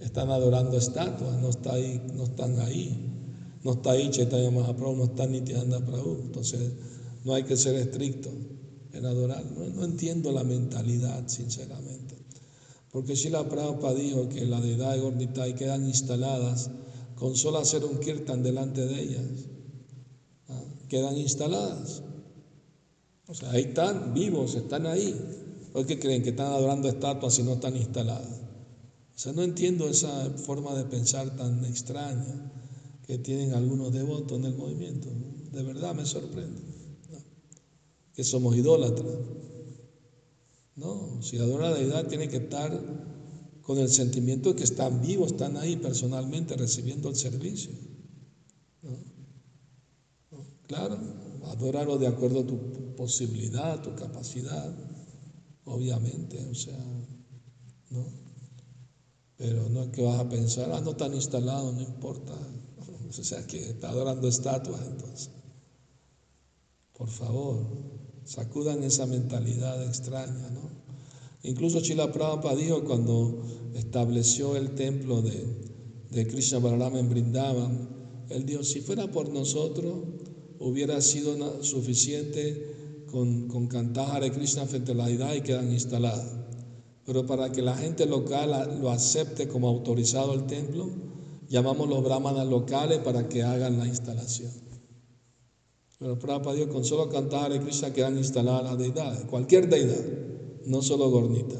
están 0.00 0.30
adorando 0.30 0.76
estatuas, 0.76 1.38
no 1.40 1.50
están 2.24 2.60
ahí. 2.60 3.05
No 3.66 3.72
está 3.72 3.90
ahí 3.90 4.08
Chaitanya 4.12 4.52
Mahaprabhu, 4.52 4.94
no 4.94 5.04
está 5.06 5.26
Nityananda 5.26 5.84
Prabhu. 5.84 6.20
Entonces, 6.22 6.70
no 7.24 7.34
hay 7.34 7.42
que 7.42 7.56
ser 7.56 7.74
estricto 7.74 8.30
en 8.92 9.04
adorar. 9.04 9.44
no 9.44 9.84
entiendo 9.84 10.30
la 10.30 10.44
mentalidad, 10.44 11.26
sinceramente. 11.26 12.16
Porque 12.92 13.16
Shila 13.16 13.48
Prabhupada 13.48 13.94
dijo 13.94 14.28
que 14.28 14.46
la 14.46 14.60
deidad 14.60 14.92
de 14.92 15.00
Gornitai 15.00 15.56
quedan 15.56 15.84
instaladas 15.84 16.70
con 17.16 17.34
solo 17.34 17.58
hacer 17.58 17.84
un 17.84 17.98
kirtan 17.98 18.44
delante 18.44 18.86
de 18.86 19.02
ellas. 19.02 19.26
¿ah? 20.48 20.62
Quedan 20.88 21.18
instaladas. 21.18 22.04
O 23.26 23.34
sea, 23.34 23.50
ahí 23.50 23.62
están, 23.62 24.14
vivos, 24.14 24.54
están 24.54 24.86
ahí. 24.86 25.12
¿Por 25.72 25.86
qué 25.86 25.98
creen 25.98 26.22
que 26.22 26.30
están 26.30 26.52
adorando 26.52 26.88
estatuas 26.88 27.34
si 27.34 27.42
no 27.42 27.54
están 27.54 27.76
instaladas? 27.76 28.42
O 29.16 29.18
sea, 29.18 29.32
no 29.32 29.42
entiendo 29.42 29.88
esa 29.88 30.30
forma 30.36 30.72
de 30.76 30.84
pensar 30.84 31.34
tan 31.34 31.64
extraña 31.64 32.52
que 33.06 33.18
tienen 33.18 33.54
algunos 33.54 33.92
devotos 33.92 34.38
en 34.38 34.44
el 34.46 34.54
movimiento. 34.54 35.08
De 35.52 35.62
verdad 35.62 35.94
me 35.94 36.04
sorprende. 36.04 36.60
Que 38.12 38.24
somos 38.24 38.56
idólatras. 38.56 39.18
No, 40.74 41.22
si 41.22 41.38
adora 41.38 41.70
la 41.70 41.76
deidad 41.76 42.08
tiene 42.08 42.28
que 42.28 42.38
estar 42.38 42.82
con 43.62 43.78
el 43.78 43.88
sentimiento 43.88 44.50
de 44.50 44.56
que 44.56 44.64
están 44.64 45.00
vivos, 45.00 45.32
están 45.32 45.56
ahí 45.56 45.76
personalmente 45.76 46.56
recibiendo 46.56 47.08
el 47.08 47.16
servicio. 47.16 47.72
Claro, 50.66 50.98
adorarlo 51.44 51.96
de 51.96 52.08
acuerdo 52.08 52.40
a 52.40 52.46
tu 52.46 52.94
posibilidad, 52.96 53.80
tu 53.82 53.94
capacidad, 53.94 54.74
obviamente, 55.64 56.44
o 56.44 56.54
sea, 56.54 56.78
¿no? 57.90 58.04
Pero 59.36 59.68
no 59.68 59.84
es 59.84 59.88
que 59.90 60.02
vas 60.02 60.18
a 60.18 60.28
pensar, 60.28 60.72
ah, 60.72 60.80
no 60.80 60.90
están 60.90 61.14
instalados, 61.14 61.74
no 61.74 61.82
importa. 61.82 62.34
O 63.18 63.24
sea, 63.24 63.46
que 63.46 63.70
está 63.70 63.90
adorando 63.90 64.28
estatuas 64.28 64.80
entonces. 64.86 65.30
Por 66.92 67.08
favor, 67.08 67.66
sacudan 68.24 68.82
esa 68.82 69.06
mentalidad 69.06 69.84
extraña, 69.84 70.50
¿no? 70.50 70.70
Incluso 71.42 71.80
Chila 71.80 72.10
Prabhupada 72.10 72.56
dijo 72.56 72.84
cuando 72.84 73.42
estableció 73.74 74.56
el 74.56 74.74
templo 74.74 75.22
de, 75.22 75.44
de 76.10 76.26
Krishna 76.26 76.58
Balaram 76.58 76.96
en 76.96 77.08
Brindavan, 77.08 77.88
él 78.30 78.44
dijo, 78.44 78.64
si 78.64 78.80
fuera 78.80 79.10
por 79.10 79.28
nosotros, 79.28 79.94
hubiera 80.58 81.00
sido 81.00 81.62
suficiente 81.62 83.04
con, 83.10 83.46
con 83.46 83.68
cantar 83.68 84.16
Hare 84.16 84.32
Krishna 84.32 84.66
frente 84.66 84.92
a 84.92 84.94
la 84.94 85.36
y 85.36 85.42
quedan 85.42 85.70
instaladas. 85.70 86.32
Pero 87.04 87.24
para 87.26 87.52
que 87.52 87.62
la 87.62 87.76
gente 87.76 88.06
local 88.06 88.80
lo 88.80 88.90
acepte 88.90 89.46
como 89.46 89.68
autorizado 89.68 90.34
el 90.34 90.46
templo, 90.46 90.90
llamamos 91.48 91.88
los 91.88 92.02
brahmanas 92.02 92.46
locales 92.46 92.98
para 92.98 93.28
que 93.28 93.42
hagan 93.42 93.78
la 93.78 93.86
instalación. 93.86 94.52
Pero 95.98 96.18
Prabhupada 96.18 96.56
Dios, 96.56 96.68
con 96.68 96.84
solo 96.84 97.08
cantar 97.08 97.46
Hare 97.46 97.60
Krishna 97.60 97.92
quedan 97.92 98.18
instaladas 98.18 98.64
las 98.64 98.78
deidades, 98.78 99.24
cualquier 99.24 99.68
deidad, 99.68 100.04
no 100.66 100.82
solo 100.82 101.08
gornita. 101.08 101.56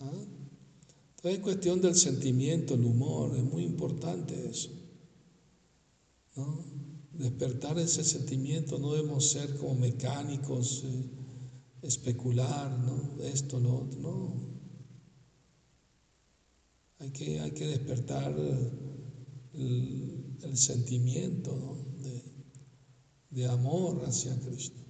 ¿Ah? 0.00 0.12
Entonces 1.16 1.38
es 1.38 1.38
cuestión 1.40 1.80
del 1.80 1.96
sentimiento, 1.96 2.74
el 2.74 2.84
humor, 2.84 3.34
es 3.36 3.42
muy 3.42 3.64
importante 3.64 4.48
eso. 4.48 4.70
Despertar 7.12 7.78
ese 7.78 8.04
sentimiento, 8.04 8.78
no 8.78 8.92
debemos 8.92 9.28
ser 9.28 9.56
como 9.56 9.74
mecánicos, 9.74 10.82
eh, 10.84 11.10
especular, 11.82 12.78
¿no? 12.78 13.22
Esto, 13.22 13.60
lo 13.60 13.74
otro, 13.74 14.00
no. 14.00 14.51
Hay 17.02 17.10
que, 17.10 17.40
hay 17.40 17.50
que 17.50 17.66
despertar 17.66 18.32
el, 19.54 20.56
sentimiento 20.56 21.76
de, 23.30 23.46
amor 23.46 24.04
hacia 24.06 24.38
Cristo. 24.38 24.80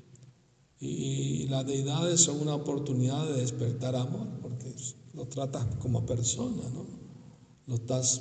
Y, 0.79 1.47
las 1.47 1.65
deidades 1.67 2.21
son 2.21 2.43
una 2.43 2.55
oportunidad 2.55 3.27
de 3.29 3.41
despertar 3.41 3.97
amor, 3.97 4.29
porque 4.43 4.75
lo 5.15 5.27
tratas 5.27 5.65
como 5.77 6.05
persona, 6.05 6.69
¿no? 6.75 6.87
Lo 7.67 7.77
estás, 7.77 8.21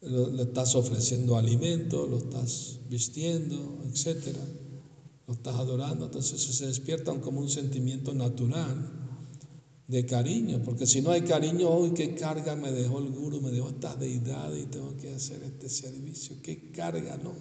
le 0.00 0.42
estás 0.42 0.74
ofreciendo 0.74 1.36
alimento, 1.36 2.08
lo 2.08 2.18
estás 2.18 2.80
vistiendo, 2.88 3.82
etcétera 3.88 4.40
lo 5.26 5.32
estás 5.32 5.54
adorando, 5.56 6.06
entonces 6.06 6.42
se 6.42 6.66
despierta 6.66 7.18
como 7.20 7.40
un 7.40 7.48
sentimiento 7.48 8.12
natural 8.12 9.03
de 9.86 10.06
cariño, 10.06 10.62
porque 10.64 10.86
si 10.86 11.02
no 11.02 11.10
hay 11.10 11.22
cariño, 11.22 11.68
hoy 11.68 11.90
qué 11.90 12.14
carga 12.14 12.56
me 12.56 12.72
dejó 12.72 13.00
el 13.00 13.10
guru, 13.10 13.40
me 13.40 13.50
dejó 13.50 13.68
esta 13.68 13.94
deidad 13.96 14.54
y 14.54 14.66
tengo 14.66 14.96
que 14.96 15.14
hacer 15.14 15.42
este 15.42 15.68
servicio, 15.68 16.36
qué 16.42 16.70
carga, 16.70 17.18
¿no? 17.18 17.34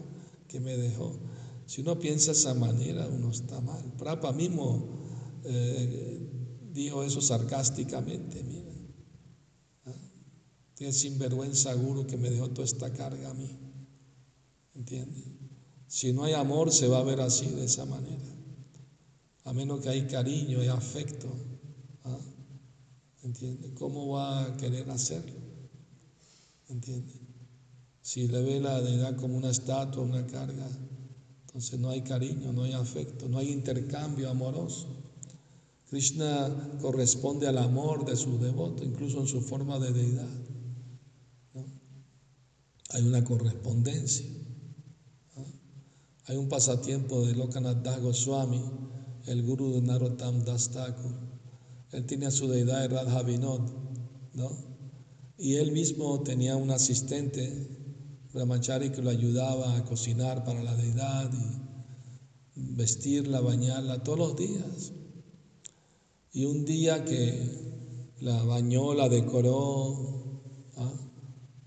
Que 0.47 0.59
me 0.59 0.75
dejó. 0.75 1.19
Si 1.65 1.81
uno 1.81 1.97
piensa 1.97 2.31
de 2.31 2.37
esa 2.37 2.53
manera, 2.53 3.07
uno 3.07 3.31
está 3.31 3.61
mal. 3.61 3.93
Prapa 3.97 4.33
mismo 4.33 4.89
eh, 5.45 6.19
dijo 6.73 7.03
eso 7.03 7.21
sarcásticamente, 7.21 8.43
miren. 8.43 8.93
¿Ah? 9.85 9.93
Qué 10.75 10.91
sinvergüenza 10.91 11.73
guru 11.73 12.05
que 12.05 12.17
me 12.17 12.29
dejó 12.29 12.49
toda 12.49 12.65
esta 12.65 12.91
carga 12.91 13.29
a 13.29 13.33
mí. 13.33 13.57
¿Entiendes? 14.75 15.23
Si 15.87 16.11
no 16.11 16.23
hay 16.23 16.33
amor, 16.33 16.71
se 16.71 16.87
va 16.87 16.99
a 16.99 17.03
ver 17.03 17.21
así, 17.21 17.45
de 17.47 17.65
esa 17.65 17.85
manera. 17.85 18.35
A 19.45 19.53
menos 19.53 19.81
que 19.81 19.89
hay 19.89 20.07
cariño 20.07 20.63
y 20.63 20.67
afecto. 20.67 21.29
¿Entiende? 23.23 23.73
¿Cómo 23.75 24.09
va 24.09 24.43
a 24.43 24.57
querer 24.57 24.89
hacerlo? 24.89 25.39
¿Entiende? 26.67 27.13
Si 28.01 28.27
le 28.27 28.41
ve 28.41 28.59
la 28.59 28.81
deidad 28.81 29.15
como 29.15 29.37
una 29.37 29.49
estatua, 29.49 30.03
una 30.03 30.27
carga, 30.27 30.67
entonces 31.45 31.79
no 31.79 31.89
hay 31.89 32.01
cariño, 32.01 32.51
no 32.51 32.63
hay 32.63 32.73
afecto, 32.73 33.29
no 33.29 33.37
hay 33.37 33.49
intercambio 33.49 34.29
amoroso. 34.29 34.87
Krishna 35.89 36.77
corresponde 36.81 37.47
al 37.47 37.59
amor 37.59 38.03
de 38.05 38.17
su 38.17 38.39
devoto, 38.39 38.83
incluso 38.83 39.19
en 39.21 39.27
su 39.27 39.41
forma 39.41 39.79
de 39.79 39.93
deidad. 39.93 40.29
Hay 42.89 43.03
una 43.03 43.23
correspondencia. 43.23 44.25
Hay 46.25 46.37
un 46.37 46.49
pasatiempo 46.49 47.25
de 47.25 47.35
Lokanath 47.35 47.83
Das 47.83 48.01
Goswami, 48.01 48.61
el 49.27 49.43
guru 49.43 49.73
de 49.73 49.81
Narottam 49.81 50.43
Das 50.43 50.71
Thakur. 50.71 51.32
Él 51.93 52.05
tenía 52.05 52.31
su 52.31 52.47
deidad 52.47 52.81
de 52.81 52.87
Radha 52.87 53.21
Vinod, 53.21 53.61
¿no? 54.33 54.49
Y 55.37 55.55
él 55.55 55.71
mismo 55.71 56.21
tenía 56.23 56.55
un 56.55 56.71
asistente, 56.71 57.67
Brahmachari, 58.33 58.89
que 58.89 59.01
lo 59.01 59.11
ayudaba 59.11 59.77
a 59.77 59.85
cocinar 59.85 60.43
para 60.43 60.63
la 60.63 60.75
deidad 60.75 61.31
y 61.33 62.75
vestirla, 62.75 63.41
bañarla 63.41 64.03
todos 64.03 64.17
los 64.17 64.35
días. 64.35 64.91
Y 66.31 66.45
un 66.45 66.65
día 66.65 67.05
que 67.05 68.13
la 68.21 68.43
bañó, 68.43 68.95
la 68.95 69.07
decoró, 69.07 70.41
¿ah? 70.77 70.93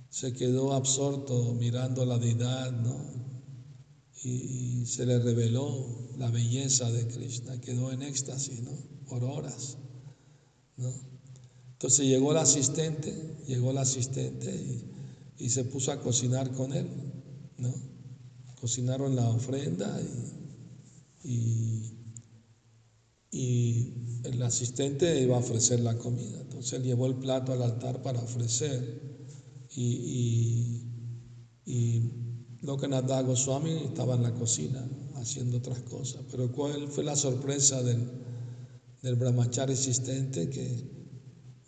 se 0.09 0.33
quedó 0.33 0.73
absorto 0.73 1.55
mirando 1.55 2.03
a 2.03 2.07
la 2.07 2.19
deidad, 2.19 2.73
¿no? 2.73 3.17
y 4.25 4.87
se 4.87 5.07
le 5.07 5.21
reveló 5.21 6.09
la 6.19 6.31
belleza 6.31 6.91
de 6.91 7.07
Krishna, 7.07 7.61
quedó 7.61 7.93
en 7.93 8.03
éxtasis, 8.03 8.61
¿no? 8.63 8.73
Por 9.09 9.23
horas, 9.23 9.79
Entonces 10.79 12.07
llegó 12.07 12.33
el 12.33 12.39
asistente, 12.39 13.13
llegó 13.47 13.71
el 13.71 13.79
asistente 13.79 14.85
y, 15.39 15.49
se 15.49 15.65
puso 15.65 15.93
a 15.93 16.01
cocinar 16.01 16.53
con 16.53 16.73
él. 16.73 16.89
Cocinaron 18.61 19.15
la 19.15 19.29
ofrenda 19.29 20.01
y, 21.23 21.93
el 24.25 24.43
asistente 24.43 25.21
iba 25.21 25.37
a 25.37 25.41
ofrecer 25.41 25.81
la 25.81 25.97
comida. 25.99 26.41
Entonces 26.41 26.73
él 26.75 26.83
llevó 26.83 27.07
el 27.07 27.17
plato 27.17 27.53
al 27.53 27.63
altar 27.63 28.03
para 28.03 28.21
ofrecer 28.21 29.01
y, 29.75 30.83
y 31.65 32.11
Lokanath 32.63 33.27
Goswami 33.27 33.85
estaba 33.85 34.15
en 34.17 34.23
la 34.23 34.35
cocina 34.35 34.89
haciendo 35.17 35.59
otras 35.59 35.81
cosas. 35.81 36.23
Pero 36.31 36.51
¿cuál 36.51 36.89
fue 36.89 37.05
la 37.05 37.15
sorpresa 37.15 37.83
del, 37.83 38.09
del 39.03 39.17
brahmachari 39.17 39.73
existente 39.73 40.49
que 40.51 40.67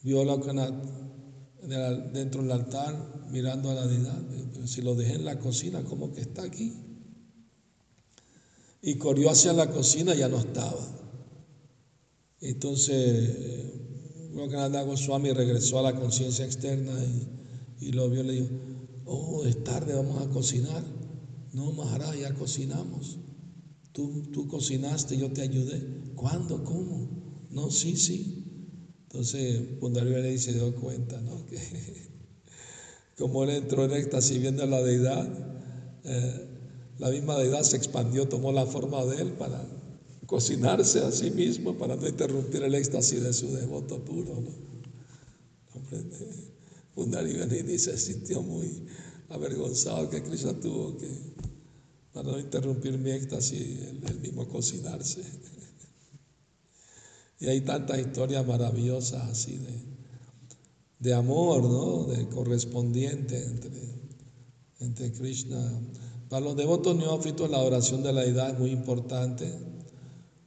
vio 0.03 0.23
a 0.23 0.25
Lokanath 0.25 0.75
dentro 2.13 2.43
del 2.43 2.53
altar 2.53 3.27
mirando 3.31 3.71
a 3.71 3.75
la 3.75 3.87
deidad? 3.87 4.21
Si 4.67 4.83
lo 4.83 4.95
dejé 4.95 5.15
en 5.15 5.25
la 5.25 5.39
cocina, 5.39 5.83
¿cómo 5.85 6.13
que 6.13 6.21
está 6.21 6.43
aquí? 6.43 6.73
Y 8.83 8.95
corrió 8.97 9.31
hacia 9.31 9.53
la 9.53 9.71
cocina 9.71 10.15
y 10.15 10.19
ya 10.19 10.29
no 10.29 10.39
estaba. 10.39 10.99
Entonces, 12.41 13.69
Lokanath 14.33 14.87
Goswami 14.87 15.33
regresó 15.33 15.79
a 15.79 15.83
la 15.83 15.95
conciencia 15.95 16.45
externa 16.45 16.93
y, 17.03 17.87
y 17.89 17.93
lo 17.93 18.09
vio 18.09 18.23
y 18.23 18.27
le 18.27 18.33
dijo, 18.35 18.49
oh, 19.07 19.45
es 19.45 19.63
tarde, 19.65 19.95
vamos 19.95 20.23
a 20.23 20.29
cocinar. 20.31 20.85
No, 21.53 21.73
Maharaj, 21.73 22.17
ya 22.17 22.35
cocinamos. 22.35 23.19
Tú, 23.93 24.31
tú 24.33 24.47
cocinaste, 24.47 25.17
yo 25.17 25.33
te 25.33 25.43
ayudé. 25.43 26.13
¿Cuándo? 26.15 26.63
¿Cómo? 26.63 27.18
No, 27.59 27.73
sí, 27.73 27.97
sí. 27.97 28.45
Entonces, 29.03 29.61
Pundarivali 29.81 30.39
se 30.39 30.53
dio 30.53 30.75
cuenta, 30.77 31.21
¿no? 31.21 31.45
Que 31.47 31.59
como 33.19 33.43
él 33.43 33.51
entró 33.51 33.85
en 33.85 33.91
éxtasis 33.91 34.41
viendo 34.41 34.63
a 34.63 34.67
la 34.67 34.81
deidad, 34.81 35.27
eh, 36.05 36.47
la 36.99 37.11
misma 37.11 37.37
deidad 37.37 37.63
se 37.63 37.77
expandió, 37.77 38.29
tomó 38.29 38.53
la 38.53 38.65
forma 38.65 39.05
de 39.07 39.23
él 39.23 39.33
para 39.33 39.61
cocinarse 40.27 41.01
a 41.01 41.11
sí 41.11 41.33
mismo, 41.33 41.77
para 41.77 41.97
no 41.97 42.07
interrumpir 42.07 42.63
el 42.63 42.77
éxtasis 42.77 43.21
de 43.21 43.33
su 43.33 43.49
devoto 43.49 44.05
puro, 44.05 44.41
¿no? 44.41 44.69
Pundarivali 46.95 47.77
se 47.79 47.99
sintió 47.99 48.41
muy 48.41 48.85
avergonzado 49.31 50.09
que 50.11 50.23
Krishna 50.23 50.53
tuvo 50.61 50.97
que, 50.97 51.09
para 52.13 52.31
no 52.31 52.39
interrumpir 52.39 52.99
mi 52.99 53.11
éxtasis, 53.11 53.81
el, 54.07 54.21
mismo 54.21 54.47
cocinarse. 54.49 55.23
Y 57.41 57.47
hay 57.47 57.61
tantas 57.61 57.99
historias 57.99 58.47
maravillosas 58.47 59.23
así 59.31 59.57
de, 59.57 59.89
de 60.99 61.15
amor, 61.15 61.63
¿no? 61.63 62.05
De 62.05 62.29
correspondiente 62.29 63.45
entre, 63.45 63.71
entre 64.81 65.13
Krishna. 65.13 65.59
Para 66.29 66.45
los 66.45 66.57
devotos 66.57 66.97
neófitos 66.97 67.51
la 67.51 67.59
oración 67.59 68.03
de 68.03 68.13
la 68.13 68.23
deidad 68.23 68.51
es 68.51 68.59
muy 68.59 68.71
importante 68.71 69.51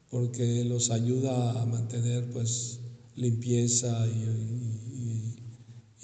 porque 0.10 0.66
los 0.66 0.92
ayuda 0.92 1.62
a 1.62 1.66
mantener 1.66 2.30
pues 2.32 2.80
limpieza 3.16 4.06
y 4.08 4.52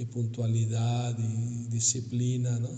puntualidad 0.05 1.17
y 1.19 1.67
disciplina, 1.67 2.57
¿no? 2.59 2.69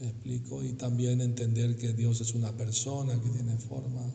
¿Me 0.00 0.08
explico? 0.08 0.62
Y 0.62 0.72
también 0.72 1.20
entender 1.20 1.76
que 1.76 1.92
Dios 1.92 2.20
es 2.20 2.34
una 2.34 2.56
persona 2.56 3.20
que 3.20 3.28
tiene 3.30 3.56
forma. 3.58 4.12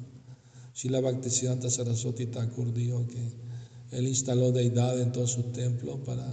Shila 0.77 1.01
Bhaktisiddhanta 1.01 1.71
Saraswati 1.71 2.27
Thakur 2.27 2.71
dijo 2.71 3.07
que 3.07 3.97
él 3.97 4.07
instaló 4.07 4.51
deidad 4.51 5.01
en 5.01 5.11
todos 5.11 5.31
sus 5.31 5.51
templos 5.51 6.01
para, 6.05 6.31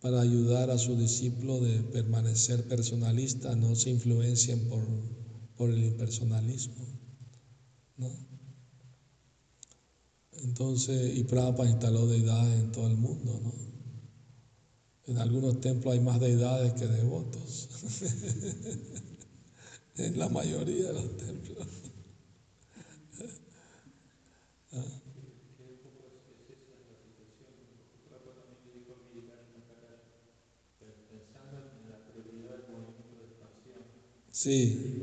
para 0.00 0.20
ayudar 0.20 0.70
a 0.70 0.76
sus 0.76 0.98
discípulos 0.98 1.62
de 1.62 1.78
permanecer 1.80 2.68
personalistas, 2.68 3.56
no 3.56 3.74
se 3.74 3.88
influencien 3.88 4.68
por, 4.68 4.84
por 5.56 5.70
el 5.70 5.82
impersonalismo. 5.82 6.84
¿no? 7.96 8.10
Entonces, 10.42 11.16
y 11.16 11.24
Prabhupada 11.24 11.70
instaló 11.70 12.06
deidad 12.06 12.52
en 12.52 12.70
todo 12.70 12.86
el 12.86 12.98
mundo, 12.98 13.40
¿no? 13.42 13.54
En 15.06 15.16
algunos 15.16 15.58
templos 15.62 15.94
hay 15.94 16.00
más 16.00 16.20
deidades 16.20 16.74
que 16.74 16.86
devotos. 16.86 17.70
en 19.96 20.18
la 20.18 20.28
mayoría 20.28 20.88
de 20.88 20.92
los 20.92 21.16
templos. 21.16 21.66
Sí. 34.38 35.02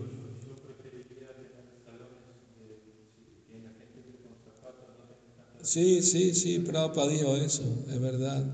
Sí, 5.61 6.01
sí, 6.01 6.33
sí, 6.33 6.59
Prabhupada 6.59 7.09
dijo 7.09 7.35
eso, 7.35 7.63
es 7.89 7.99
verdad. 7.99 8.45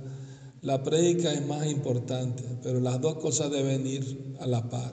La 0.64 0.82
prédica 0.82 1.32
es 1.34 1.46
más 1.46 1.70
importante, 1.70 2.44
pero 2.64 2.80
las 2.80 3.00
dos 3.00 3.18
cosas 3.18 3.52
deben 3.52 3.86
ir 3.86 4.36
a 4.40 4.48
la 4.48 4.72
par. 4.72 4.92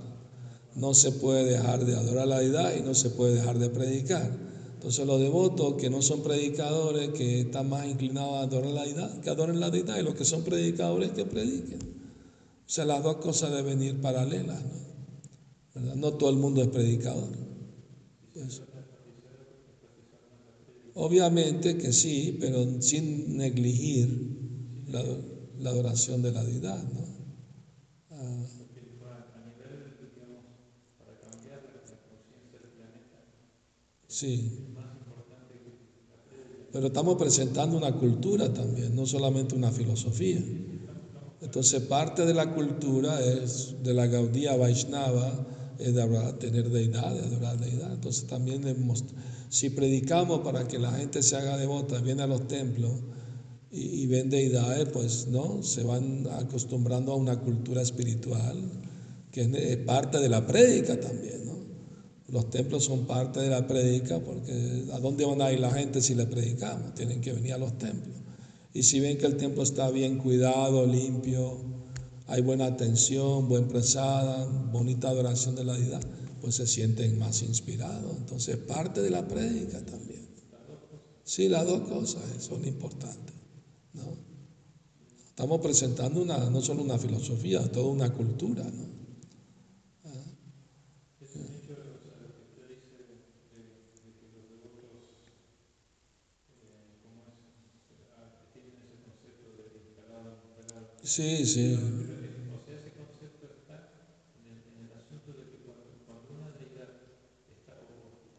No 0.75 0.93
se 0.93 1.11
puede 1.11 1.45
dejar 1.45 1.87
de 1.87 1.97
adorar 1.97 2.29
la 2.29 2.41
deidad 2.41 2.77
y 2.77 2.83
no 2.83 2.93
se 2.93 3.09
puede 3.09 3.37
dejar 3.37 3.59
de 3.59 3.71
predicar. 3.71 4.31
Entonces 4.75 5.07
los 5.07 5.19
devotos 5.19 5.77
que 5.81 5.89
no 5.89 6.03
son 6.03 6.23
predicadores, 6.23 7.09
que 7.15 7.41
están 7.41 7.71
más 7.71 7.87
inclinados 7.87 8.35
a 8.35 8.41
adorar 8.43 8.73
la 8.73 8.85
deidad, 8.85 9.21
que 9.23 9.31
adoren 9.31 9.59
la 9.59 9.71
deidad, 9.71 9.99
y 9.99 10.03
los 10.03 10.17
que 10.17 10.27
son 10.27 10.43
predicadores 10.43 11.13
que 11.13 11.25
prediquen. 11.25 11.81
O 11.81 12.71
sea, 12.71 12.85
las 12.85 13.03
dos 13.03 13.17
cosas 13.17 13.53
deben 13.53 13.83
ir 13.83 14.03
paralelas, 14.03 14.63
¿no? 14.63 14.88
No 15.97 16.15
todo 16.15 16.31
el 16.31 16.37
mundo 16.37 16.63
es 16.63 16.69
predicador. 16.69 17.31
Pues, 18.35 18.63
obviamente 20.95 21.77
que 21.79 21.93
sí, 21.93 22.37
pero 22.41 22.81
sin 22.83 23.37
negligir 23.37 24.09
la, 24.87 25.03
la 25.59 25.71
adoración 25.71 26.23
de 26.23 26.33
la 26.33 26.45
deidad. 26.45 26.85
Ah, 28.11 28.47
sí. 34.09 34.51
Pero 36.73 36.87
estamos 36.89 37.17
presentando 37.17 37.77
una 37.77 37.93
cultura 37.97 38.53
también, 38.53 38.95
no 38.95 39.07
solamente 39.07 39.55
una 39.55 39.71
filosofía. 39.73 40.43
Entonces 41.41 41.83
parte 41.83 42.27
de 42.27 42.35
la 42.35 42.53
cultura 42.55 43.21
es 43.21 43.77
de 43.83 43.95
la 43.95 44.07
Gaudía 44.07 44.57
Vaishnava, 44.57 45.47
de 45.79 46.33
tener 46.39 46.69
deidad, 46.71 47.15
de 47.15 47.21
adorar 47.21 47.59
deidad. 47.59 47.93
Entonces 47.93 48.27
también 48.27 48.63
si 49.49 49.71
predicamos 49.71 50.41
para 50.41 50.67
que 50.67 50.79
la 50.79 50.93
gente 50.93 51.23
se 51.23 51.37
haga 51.37 51.57
devota, 51.57 52.01
viene 52.01 52.23
a 52.23 52.27
los 52.27 52.47
templos 52.49 52.93
y, 53.71 54.03
y 54.03 54.07
ven 54.07 54.31
deidades, 54.31 54.89
pues 54.93 55.29
no, 55.29 55.63
se 55.63 55.85
van 55.85 56.27
acostumbrando 56.39 57.13
a 57.13 57.17
una 57.17 57.41
cultura 57.41 57.83
espiritual 57.83 58.57
que 59.31 59.43
es 59.73 59.77
parte 59.79 60.19
de 60.19 60.29
la 60.29 60.47
prédica 60.47 60.99
también. 60.99 61.39
Los 62.29 62.51
templos 62.51 62.85
son 62.85 63.07
parte 63.07 63.41
de 63.41 63.49
la 63.49 63.67
predica 63.67 64.21
porque 64.21 64.85
¿a 64.93 64.99
dónde 64.99 65.25
van 65.25 65.41
a 65.41 65.51
ir 65.51 65.61
la 65.61 65.71
gente 65.71 66.03
si 66.03 66.15
le 66.15 66.27
predicamos? 66.27 66.95
Tienen 66.95 67.23
que 67.23 67.33
venir 67.33 67.55
a 67.55 67.59
los 67.59 67.79
templos. 67.79 68.17
Y 68.75 68.83
si 68.83 69.01
ven 69.01 69.17
que 69.17 69.27
el 69.27 69.37
templo 69.37 69.63
está 69.63 69.91
bien 69.91 70.19
cuidado, 70.19 70.87
limpio, 70.87 71.59
hay 72.29 72.43
buena 72.43 72.67
atención, 72.67 73.49
buen 73.49 73.69
presada, 73.69 74.47
bonita 74.71 75.09
adoración 75.09 75.55
de 75.55 75.65
la 75.65 75.75
deidad, 75.77 76.03
pues 76.43 76.57
se 76.57 76.67
sienten 76.67 77.19
más 77.19 77.43
inspirados. 77.43 78.17
Entonces, 78.19 78.57
parte 78.59 79.01
de 79.01 79.11
la 79.11 79.27
prédica 79.27 79.81
también. 79.85 80.29
Sí, 81.25 81.49
las 81.49 81.67
dos 81.67 81.89
cosas 81.89 82.23
son 82.39 82.67
importantes. 82.67 83.35
¿no? 83.95 84.03
Estamos 85.29 85.61
presentando 85.61 86.21
una, 86.21 86.51
no 86.51 86.61
solo 86.61 86.83
una 86.83 86.99
filosofía, 86.99 87.71
toda 87.73 87.87
una 87.87 88.13
cultura. 88.13 88.65
¿no? 88.65 88.99
Sí, 101.09 101.47
sí. 101.47 101.73
O 101.73 102.61
sea, 102.69 102.77
ese 102.77 102.93
concepto 102.93 103.49
está 103.49 103.97
en 104.37 104.53
el, 104.53 104.61
en 104.61 104.77
el 104.85 104.93
asunto 104.93 105.33
de 105.33 105.49
que 105.49 105.65
cuando, 105.65 105.89
cuando 106.05 106.37
una 106.37 106.53
deidad 106.53 107.01
está 107.49 107.81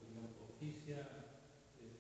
digamos, 0.05 0.37
oficia 0.37 1.01
eh, 1.81 1.97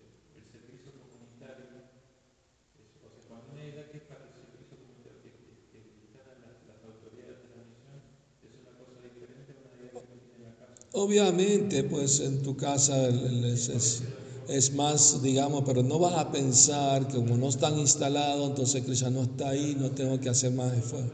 eh, 0.00 0.40
el 0.40 0.44
servicio 0.48 0.96
comunitario, 0.96 1.68
es, 1.84 2.96
o 3.04 3.12
sea, 3.12 3.28
cuando 3.28 3.52
una 3.52 3.60
deidad 3.60 3.92
que 3.92 4.00
es 4.00 4.08
para 4.08 4.24
el 4.24 4.32
servicio 4.32 4.72
comunitario, 4.72 5.20
que, 5.20 5.36
que, 5.68 5.78
que 5.84 6.00
están 6.00 6.32
las, 6.40 6.56
las 6.64 6.80
autoridades 6.88 7.44
de 7.44 7.52
la 7.52 7.60
misión, 7.68 8.00
es 8.40 8.56
una 8.56 8.72
cosa 8.72 9.04
diferente 9.04 9.52
a 9.52 9.60
una 9.68 9.76
deidad 9.76 10.00
que 10.08 10.16
tiene 10.16 10.36
en 10.40 10.48
la 10.48 10.56
casa. 10.56 10.80
Obviamente, 11.12 11.84
pues 11.84 12.20
en 12.20 12.40
tu 12.42 12.56
casa 12.56 13.08
es, 13.08 14.02
es 14.46 14.72
más, 14.72 15.20
digamos, 15.22 15.62
pero 15.66 15.82
no 15.82 15.98
vas 15.98 16.14
a 16.14 16.30
pensar 16.30 17.06
que 17.06 17.18
como 17.18 17.36
no 17.36 17.48
están 17.50 17.78
instalados, 17.78 18.48
entonces 18.48 18.82
Krishna 18.82 19.10
no 19.10 19.22
está 19.24 19.50
ahí, 19.50 19.74
no 19.74 19.92
tengo 19.92 20.18
que 20.20 20.30
hacer 20.30 20.52
más 20.52 20.72
esfuerzo. 20.74 21.12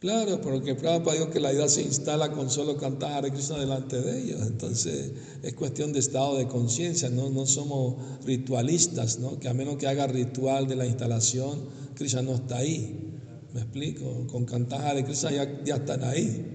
Claro, 0.00 0.40
porque 0.40 0.74
Prabhupada 0.74 1.18
dijo 1.18 1.30
que 1.30 1.40
la 1.40 1.52
idea 1.52 1.68
se 1.68 1.82
instala 1.82 2.32
con 2.32 2.48
solo 2.48 2.78
cantar 2.78 3.12
Hare 3.12 3.30
Krishna 3.30 3.58
delante 3.58 4.00
de 4.00 4.22
ellos. 4.22 4.40
Entonces 4.46 5.12
es 5.42 5.52
cuestión 5.52 5.92
de 5.92 5.98
estado 5.98 6.38
de 6.38 6.48
conciencia, 6.48 7.10
¿no? 7.10 7.28
no 7.28 7.44
somos 7.44 7.96
ritualistas, 8.24 9.18
¿no? 9.18 9.38
que 9.38 9.48
a 9.50 9.54
menos 9.54 9.76
que 9.76 9.86
haga 9.86 10.06
ritual 10.06 10.66
de 10.66 10.76
la 10.76 10.86
instalación, 10.86 11.68
Krishna 11.96 12.22
no 12.22 12.34
está 12.36 12.56
ahí. 12.56 13.08
¿Me 13.52 13.60
explico? 13.60 14.26
Con 14.28 14.46
cantar 14.46 14.86
Hare 14.86 15.04
Krishna 15.04 15.32
ya, 15.32 15.62
ya 15.64 15.76
están 15.76 16.02
ahí. 16.02 16.46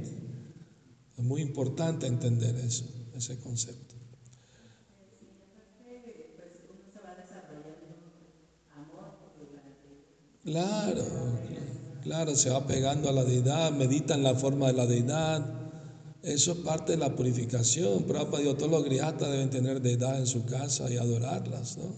Es 1.16 1.24
muy 1.24 1.42
importante 1.42 2.08
entender 2.08 2.56
eso, 2.56 2.86
ese 3.14 3.38
concepto. 3.38 3.94
Claro, 10.46 11.04
Claro, 12.06 12.36
se 12.36 12.52
va 12.52 12.68
pegando 12.68 13.10
a 13.10 13.12
la 13.12 13.24
deidad, 13.24 13.72
medita 13.72 14.14
en 14.14 14.22
la 14.22 14.36
forma 14.36 14.68
de 14.68 14.74
la 14.74 14.86
deidad. 14.86 15.44
Eso 16.22 16.52
es 16.52 16.58
parte 16.60 16.92
de 16.92 17.00
la 17.00 17.16
purificación. 17.16 18.04
Prabhupada 18.04 18.44
dijo, 18.44 18.56
todos 18.56 18.70
los 18.70 18.84
griatas 18.84 19.28
deben 19.32 19.50
tener 19.50 19.82
deidad 19.82 20.20
en 20.20 20.28
su 20.28 20.46
casa 20.46 20.88
y 20.94 20.98
adorarlas, 20.98 21.80
¿no? 21.80 21.96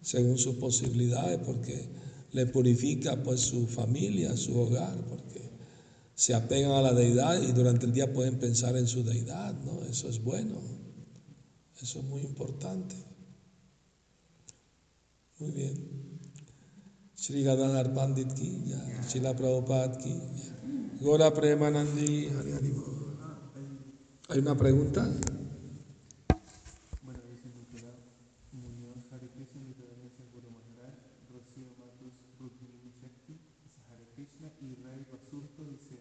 Según 0.00 0.38
sus 0.38 0.54
posibilidades, 0.58 1.40
porque 1.44 1.88
le 2.30 2.46
purifica 2.46 3.20
pues 3.20 3.40
su 3.40 3.66
familia, 3.66 4.36
su 4.36 4.56
hogar, 4.56 4.96
porque 5.08 5.50
se 6.14 6.34
apegan 6.34 6.70
a 6.70 6.80
la 6.80 6.92
deidad 6.92 7.42
y 7.42 7.50
durante 7.50 7.86
el 7.86 7.92
día 7.92 8.12
pueden 8.12 8.38
pensar 8.38 8.76
en 8.76 8.86
su 8.86 9.02
deidad, 9.02 9.54
¿no? 9.64 9.82
Eso 9.90 10.08
es 10.08 10.22
bueno. 10.22 10.60
Eso 11.82 11.98
es 11.98 12.04
muy 12.04 12.20
importante. 12.20 12.94
Muy 15.40 15.50
bien. 15.50 16.07
Sri 17.18 17.42
Gadadhar 17.42 17.90
Pandit 17.90 18.30
ki 18.30 18.48
jai, 18.70 18.94
Srila 19.02 19.34
Prabhupada 19.34 19.98
ki 19.98 20.12
jai. 20.38 20.54
Gora 21.02 21.34
Premanandi, 21.34 22.30
Hari 22.30 22.52
Hari 22.54 22.70
Bol. 22.70 22.94
¿Hay 24.30 24.38
una 24.38 24.54
pregunta? 24.54 25.02
Bueno, 27.02 27.20
dice 27.26 27.50
Nicolás 27.58 27.98
Muñoz, 28.52 29.02
Hare 29.10 29.26
Krishna, 29.34 29.58
mi 29.66 29.74
reverencia 29.74 30.24
Guru 30.30 30.46
Maharaj, 30.54 30.94
Rocío 31.34 31.74
Matus, 31.80 32.14
Rukmini 32.38 32.94
Shakti, 33.02 33.34
dice 33.66 33.80
Hare 33.90 34.06
Krishna, 34.14 34.52
y 34.62 34.78
Ray 34.84 35.02
Basurto 35.10 35.64
dice, 35.64 35.98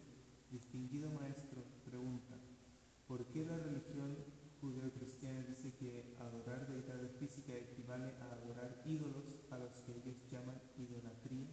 distinguido 0.51 1.09
maestro, 1.09 1.65
pregunta, 1.83 2.37
¿por 3.07 3.25
qué 3.33 3.43
la 3.43 3.57
religión 3.57 4.17
judeo-cristiana 4.61 5.45
dice 5.47 5.71
que 5.79 6.15
adorar 6.19 6.67
deidades 6.67 7.11
físicas 7.19 7.55
equivale 7.55 8.11
a 8.21 8.33
adorar 8.33 8.81
ídolos 8.85 9.23
a 9.51 9.57
los 9.59 9.71
que 9.85 9.93
ellos 9.93 10.17
llaman 10.31 10.59
idolatría? 10.77 11.47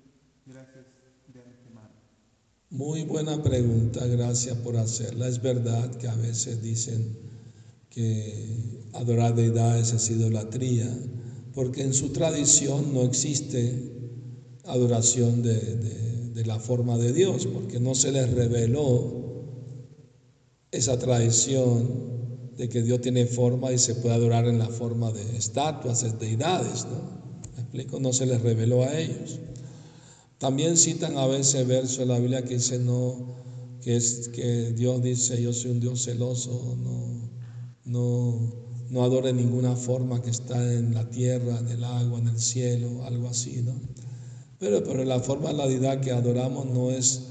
Gracias 0.46 0.86
de 1.28 1.40
antemano. 1.40 1.94
Muy 2.74 3.04
buena 3.04 3.40
pregunta, 3.40 4.04
gracias 4.04 4.56
por 4.56 4.76
hacerla. 4.76 5.28
Es 5.28 5.40
verdad 5.40 5.94
que 5.94 6.08
a 6.08 6.14
veces 6.16 6.60
dicen 6.60 7.16
que 7.88 8.88
adorar 8.94 9.36
deidades 9.36 9.92
es 9.92 10.10
idolatría, 10.10 10.92
porque 11.54 11.82
en 11.82 11.94
su 11.94 12.08
tradición 12.08 12.92
no 12.92 13.02
existe 13.02 13.92
adoración 14.64 15.40
de, 15.40 16.42
la 16.44 16.58
forma 16.58 16.98
de 16.98 17.12
Dios, 17.12 17.46
porque 17.46 17.78
no 17.78 17.94
se 17.94 18.10
les 18.10 18.28
reveló 18.32 19.22
esa 20.72 20.98
tradición 20.98 22.50
de 22.56 22.68
que 22.68 22.82
Dios 22.82 23.00
tiene 23.00 23.26
forma 23.26 23.70
y 23.70 23.78
se 23.78 23.94
puede 23.94 24.16
adorar 24.16 24.48
en 24.48 24.58
la 24.58 24.68
forma 24.68 25.12
de 25.12 25.36
estatuas, 25.36 26.02
de 26.02 26.10
deidades, 26.26 26.86
¿no? 26.86 27.52
¿Me 27.54 27.62
explico? 27.62 28.00
No 28.00 28.12
se 28.12 28.26
les 28.26 28.42
reveló 28.42 28.82
a 28.82 28.98
ellos. 28.98 29.38
También 30.38 30.76
citan 30.76 31.16
a 31.16 31.26
veces 31.26 31.66
versos 31.66 31.98
de 31.98 32.06
la 32.06 32.18
Biblia 32.18 32.44
que 32.44 32.54
dice 32.54 32.78
no, 32.78 33.34
que 33.80 33.96
es 33.96 34.28
que 34.28 34.72
Dios 34.72 35.02
dice 35.02 35.40
yo 35.40 35.52
soy 35.52 35.70
un 35.70 35.80
Dios 35.80 36.04
celoso, 36.04 36.76
no, 36.82 37.30
no, 37.84 38.52
no 38.90 39.04
adore 39.04 39.32
ninguna 39.32 39.76
forma 39.76 40.20
que 40.22 40.30
está 40.30 40.72
en 40.72 40.92
la 40.94 41.08
tierra, 41.08 41.58
en 41.58 41.68
el 41.68 41.84
agua, 41.84 42.18
en 42.18 42.28
el 42.28 42.38
cielo, 42.38 43.04
algo 43.04 43.28
así, 43.28 43.62
¿no? 43.62 43.72
Pero, 44.58 44.82
pero 44.82 45.04
la 45.04 45.20
forma 45.20 45.50
de 45.50 45.54
la 45.54 45.68
deidad 45.68 46.00
que 46.00 46.10
adoramos 46.10 46.66
no 46.66 46.90
es, 46.90 47.22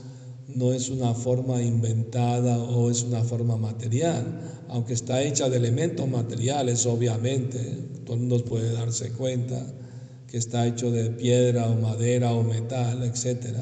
no 0.48 0.72
es 0.72 0.90
una 0.90 1.14
forma 1.14 1.62
inventada 1.62 2.58
o 2.58 2.90
es 2.90 3.04
una 3.04 3.24
forma 3.24 3.58
material, 3.58 4.64
aunque 4.70 4.94
está 4.94 5.22
hecha 5.24 5.50
de 5.50 5.58
elementos 5.58 6.08
materiales, 6.08 6.86
obviamente, 6.86 7.60
todo 8.06 8.16
el 8.16 8.22
mundo 8.22 8.46
puede 8.46 8.72
darse 8.72 9.12
cuenta 9.12 9.66
que 10.34 10.40
está 10.40 10.66
hecho 10.66 10.90
de 10.90 11.12
piedra 11.12 11.70
o 11.70 11.76
madera 11.76 12.34
o 12.34 12.42
metal, 12.42 13.04
etc. 13.04 13.56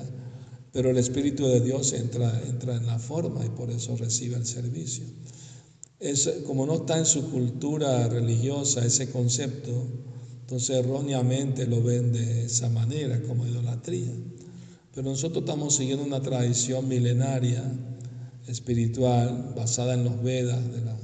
Pero 0.72 0.91
el 0.91 0.97
Espíritu 0.97 1.45
de 1.45 1.59
Dios 1.59 1.91
entra, 1.91 2.32
entra 2.47 2.78
en 2.78 2.86
la 2.86 2.97
forma 2.97 3.45
y 3.45 3.49
por 3.49 3.69
eso 3.69 3.97
recibe 3.97 4.38
el 4.38 4.45
servicio. 4.45 5.03
es, 5.99 6.30
como 6.47 6.65
no 6.65 6.76
está 6.76 6.97
en 6.97 7.05
su 7.05 7.30
cultura 7.30 8.07
religiosa 8.07 8.86
ese 8.86 9.11
concepto, 9.11 9.86
entonces 10.39 10.78
erróneamente 10.78 11.67
lo 11.67 11.84
ven 11.84 12.13
de 12.13 12.45
esa 12.45 12.69
manera, 12.69 13.22
como 13.24 13.45
idolatría. 13.45 14.13
Pero 14.95 15.09
nosotros 15.09 15.43
estamos 15.43 15.76
siguiendo 15.76 16.05
una 16.05 16.22
tradición 16.22 16.88
milenaria, 16.88 17.61
espiritual, 18.47 19.55
basada 19.57 19.93
en 19.95 20.05
los 20.05 20.24
Vedas 20.24 20.72
de 20.72 20.86
la 20.86 20.97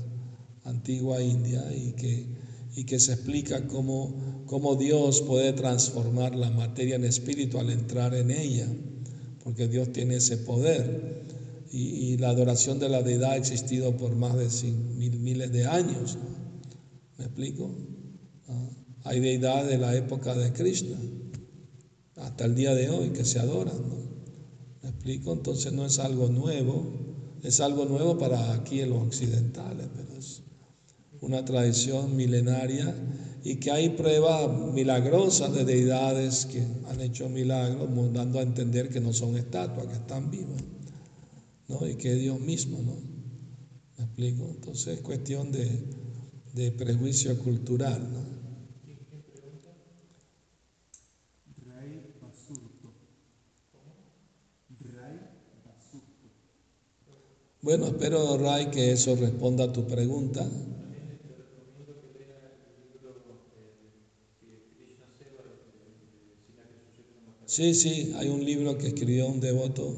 antigua 0.63 1.21
India 1.21 1.61
y 1.75 1.91
que, 1.91 2.36
y 2.77 2.83
que 2.83 2.99
se 2.99 3.13
explica 3.13 3.65
cómo, 3.65 4.43
cómo 4.45 4.75
Dios 4.75 5.23
puede 5.23 5.51
transformar 5.51 6.35
la 6.35 6.51
materia 6.51 6.95
en 6.95 7.05
espíritu 7.05 7.57
al 7.57 7.71
entrar 7.71 8.13
en 8.13 8.29
ella, 8.29 8.67
porque 9.43 9.67
Dios 9.67 9.91
tiene 9.91 10.17
ese 10.17 10.37
poder. 10.37 11.25
Y, 11.71 12.17
la 12.17 12.29
adoración 12.29 12.77
de 12.77 12.87
la 12.87 13.01
deidad 13.01 13.31
ha 13.31 13.35
existido 13.35 13.97
por 13.97 14.15
más 14.15 14.35
de 14.37 14.71
mil, 14.95 15.19
miles 15.19 15.51
de 15.51 15.65
años. 15.65 16.19
¿Me 17.17 17.25
explico? 17.25 17.71
Ah, 18.47 18.69
hay 19.05 19.21
deidades 19.21 19.69
de 19.69 19.79
la 19.79 19.95
época 19.95 20.35
de 20.35 20.53
Krishna, 20.53 20.97
hasta 22.15 22.45
el 22.45 22.53
día 22.53 22.75
de 22.75 22.91
hoy, 22.91 23.09
que 23.09 23.25
se 23.25 23.39
adoran. 23.39 23.75
¿Me 24.83 24.89
explico? 24.89 25.33
Entonces 25.33 25.73
no 25.73 25.83
es 25.83 25.97
algo 25.97 26.29
nuevo, 26.29 26.93
es 27.41 27.59
algo 27.59 27.85
nuevo 27.85 28.19
para 28.19 28.53
aquí 28.53 28.81
en 28.81 28.91
los 28.91 29.01
occidentales, 29.01 29.87
pero 29.95 30.13
es 30.15 30.36
una 31.21 31.43
tradición 31.45 32.15
milenaria 32.15 32.93
y 33.43 33.57
que 33.57 33.71
hay 33.71 33.89
pruebas 33.89 34.49
milagrosas 34.73 35.53
de 35.53 35.63
deidades 35.63 36.45
que 36.45 36.61
han 36.89 36.99
hecho 37.01 37.29
milagros, 37.29 37.89
dando 38.13 38.39
a 38.39 38.41
entender 38.41 38.89
que 38.89 38.99
no 38.99 39.13
son 39.13 39.37
estatuas, 39.37 39.87
que 39.87 39.93
están 39.93 40.29
vivas, 40.29 40.61
¿no? 41.67 41.87
y 41.87 41.95
que 41.95 42.13
es 42.13 42.19
Dios 42.19 42.39
mismo. 42.39 42.79
¿no? 42.81 42.95
¿Me 43.97 44.03
explico? 44.03 44.49
Entonces 44.49 44.97
es 44.97 45.01
cuestión 45.01 45.51
de, 45.51 45.67
de 46.53 46.71
prejuicio 46.71 47.37
cultural. 47.39 48.01
¿no? 48.11 48.37
Bueno, 57.61 57.87
espero, 57.87 58.37
Ray, 58.37 58.67
que 58.67 58.91
eso 58.91 59.15
responda 59.15 59.65
a 59.65 59.73
tu 59.73 59.85
pregunta. 59.87 60.47
Sí, 67.57 67.73
sí, 67.73 68.13
hay 68.15 68.29
un 68.29 68.45
libro 68.45 68.77
que 68.77 68.85
escribió 68.85 69.25
un 69.25 69.39
devoto, 69.39 69.91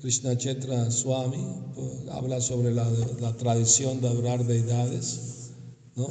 Krishna 0.00 0.34
Chetra 0.38 0.90
Swami, 0.90 1.46
pues, 1.74 2.08
habla 2.10 2.40
sobre 2.40 2.72
la, 2.72 2.90
tradición 3.36 4.00
de 4.00 4.08
adorar 4.08 4.46
deidades, 4.46 5.50
¿no? 5.94 6.08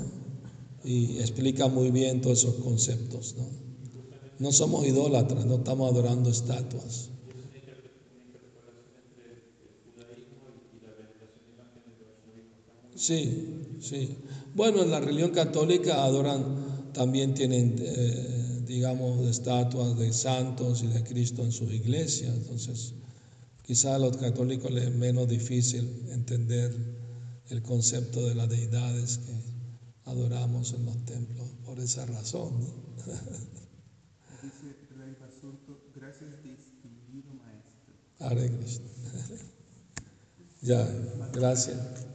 Y 0.83 1.17
explica 1.17 1.67
muy 1.69 1.89
bien 1.89 2.21
todos 2.21 2.37
esos 2.37 2.53
conceptos, 2.63 3.33
¿no? 3.35 3.47
No 4.37 4.51
somos 4.51 4.85
idólatras, 4.85 5.47
no 5.47 5.55
estamos 5.55 5.89
adorando 5.91 6.29
estatuas. 6.29 7.09
Sí, 12.93 13.79
sí. 13.81 14.17
Bueno, 14.53 14.83
en 14.83 14.91
la 14.91 14.99
religión 14.99 15.31
católica 15.31 16.03
adoran, 16.03 16.91
también 16.93 17.33
tienen, 17.33 17.75
eh, 17.79 18.34
digamos, 18.65 19.25
estatuas 19.27 19.97
de 19.97 20.11
santos 20.13 20.83
y 20.83 20.87
de 20.87 21.03
Cristo 21.03 21.43
en 21.43 21.51
sus 21.51 21.71
iglesias. 21.71 22.35
Entonces, 22.35 22.93
quizá 23.61 23.95
a 23.95 23.99
los 23.99 24.17
católicos 24.17 24.71
les 24.71 24.85
es 24.85 24.95
menos 24.95 25.27
difícil 25.27 26.07
entender 26.11 26.71
el 27.49 27.61
concepto 27.61 28.25
de 28.27 28.35
las 28.35 28.49
deidades 28.49 29.19
que 29.19 29.33
adoramos 30.05 30.73
en 30.73 30.85
los 30.85 31.05
templos 31.05 31.47
por 31.65 31.79
esa 31.79 32.05
razón. 32.05 32.53
gracias 35.95 36.29
maestro. 37.33 38.85
ya, 40.61 40.87
gracias. 41.33 42.05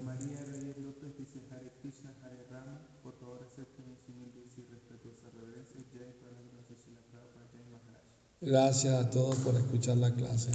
Gracias 8.42 8.94
a 8.94 9.10
todos 9.10 9.36
por 9.36 9.54
escuchar 9.54 9.98
la 9.98 10.10
clase. 10.14 10.50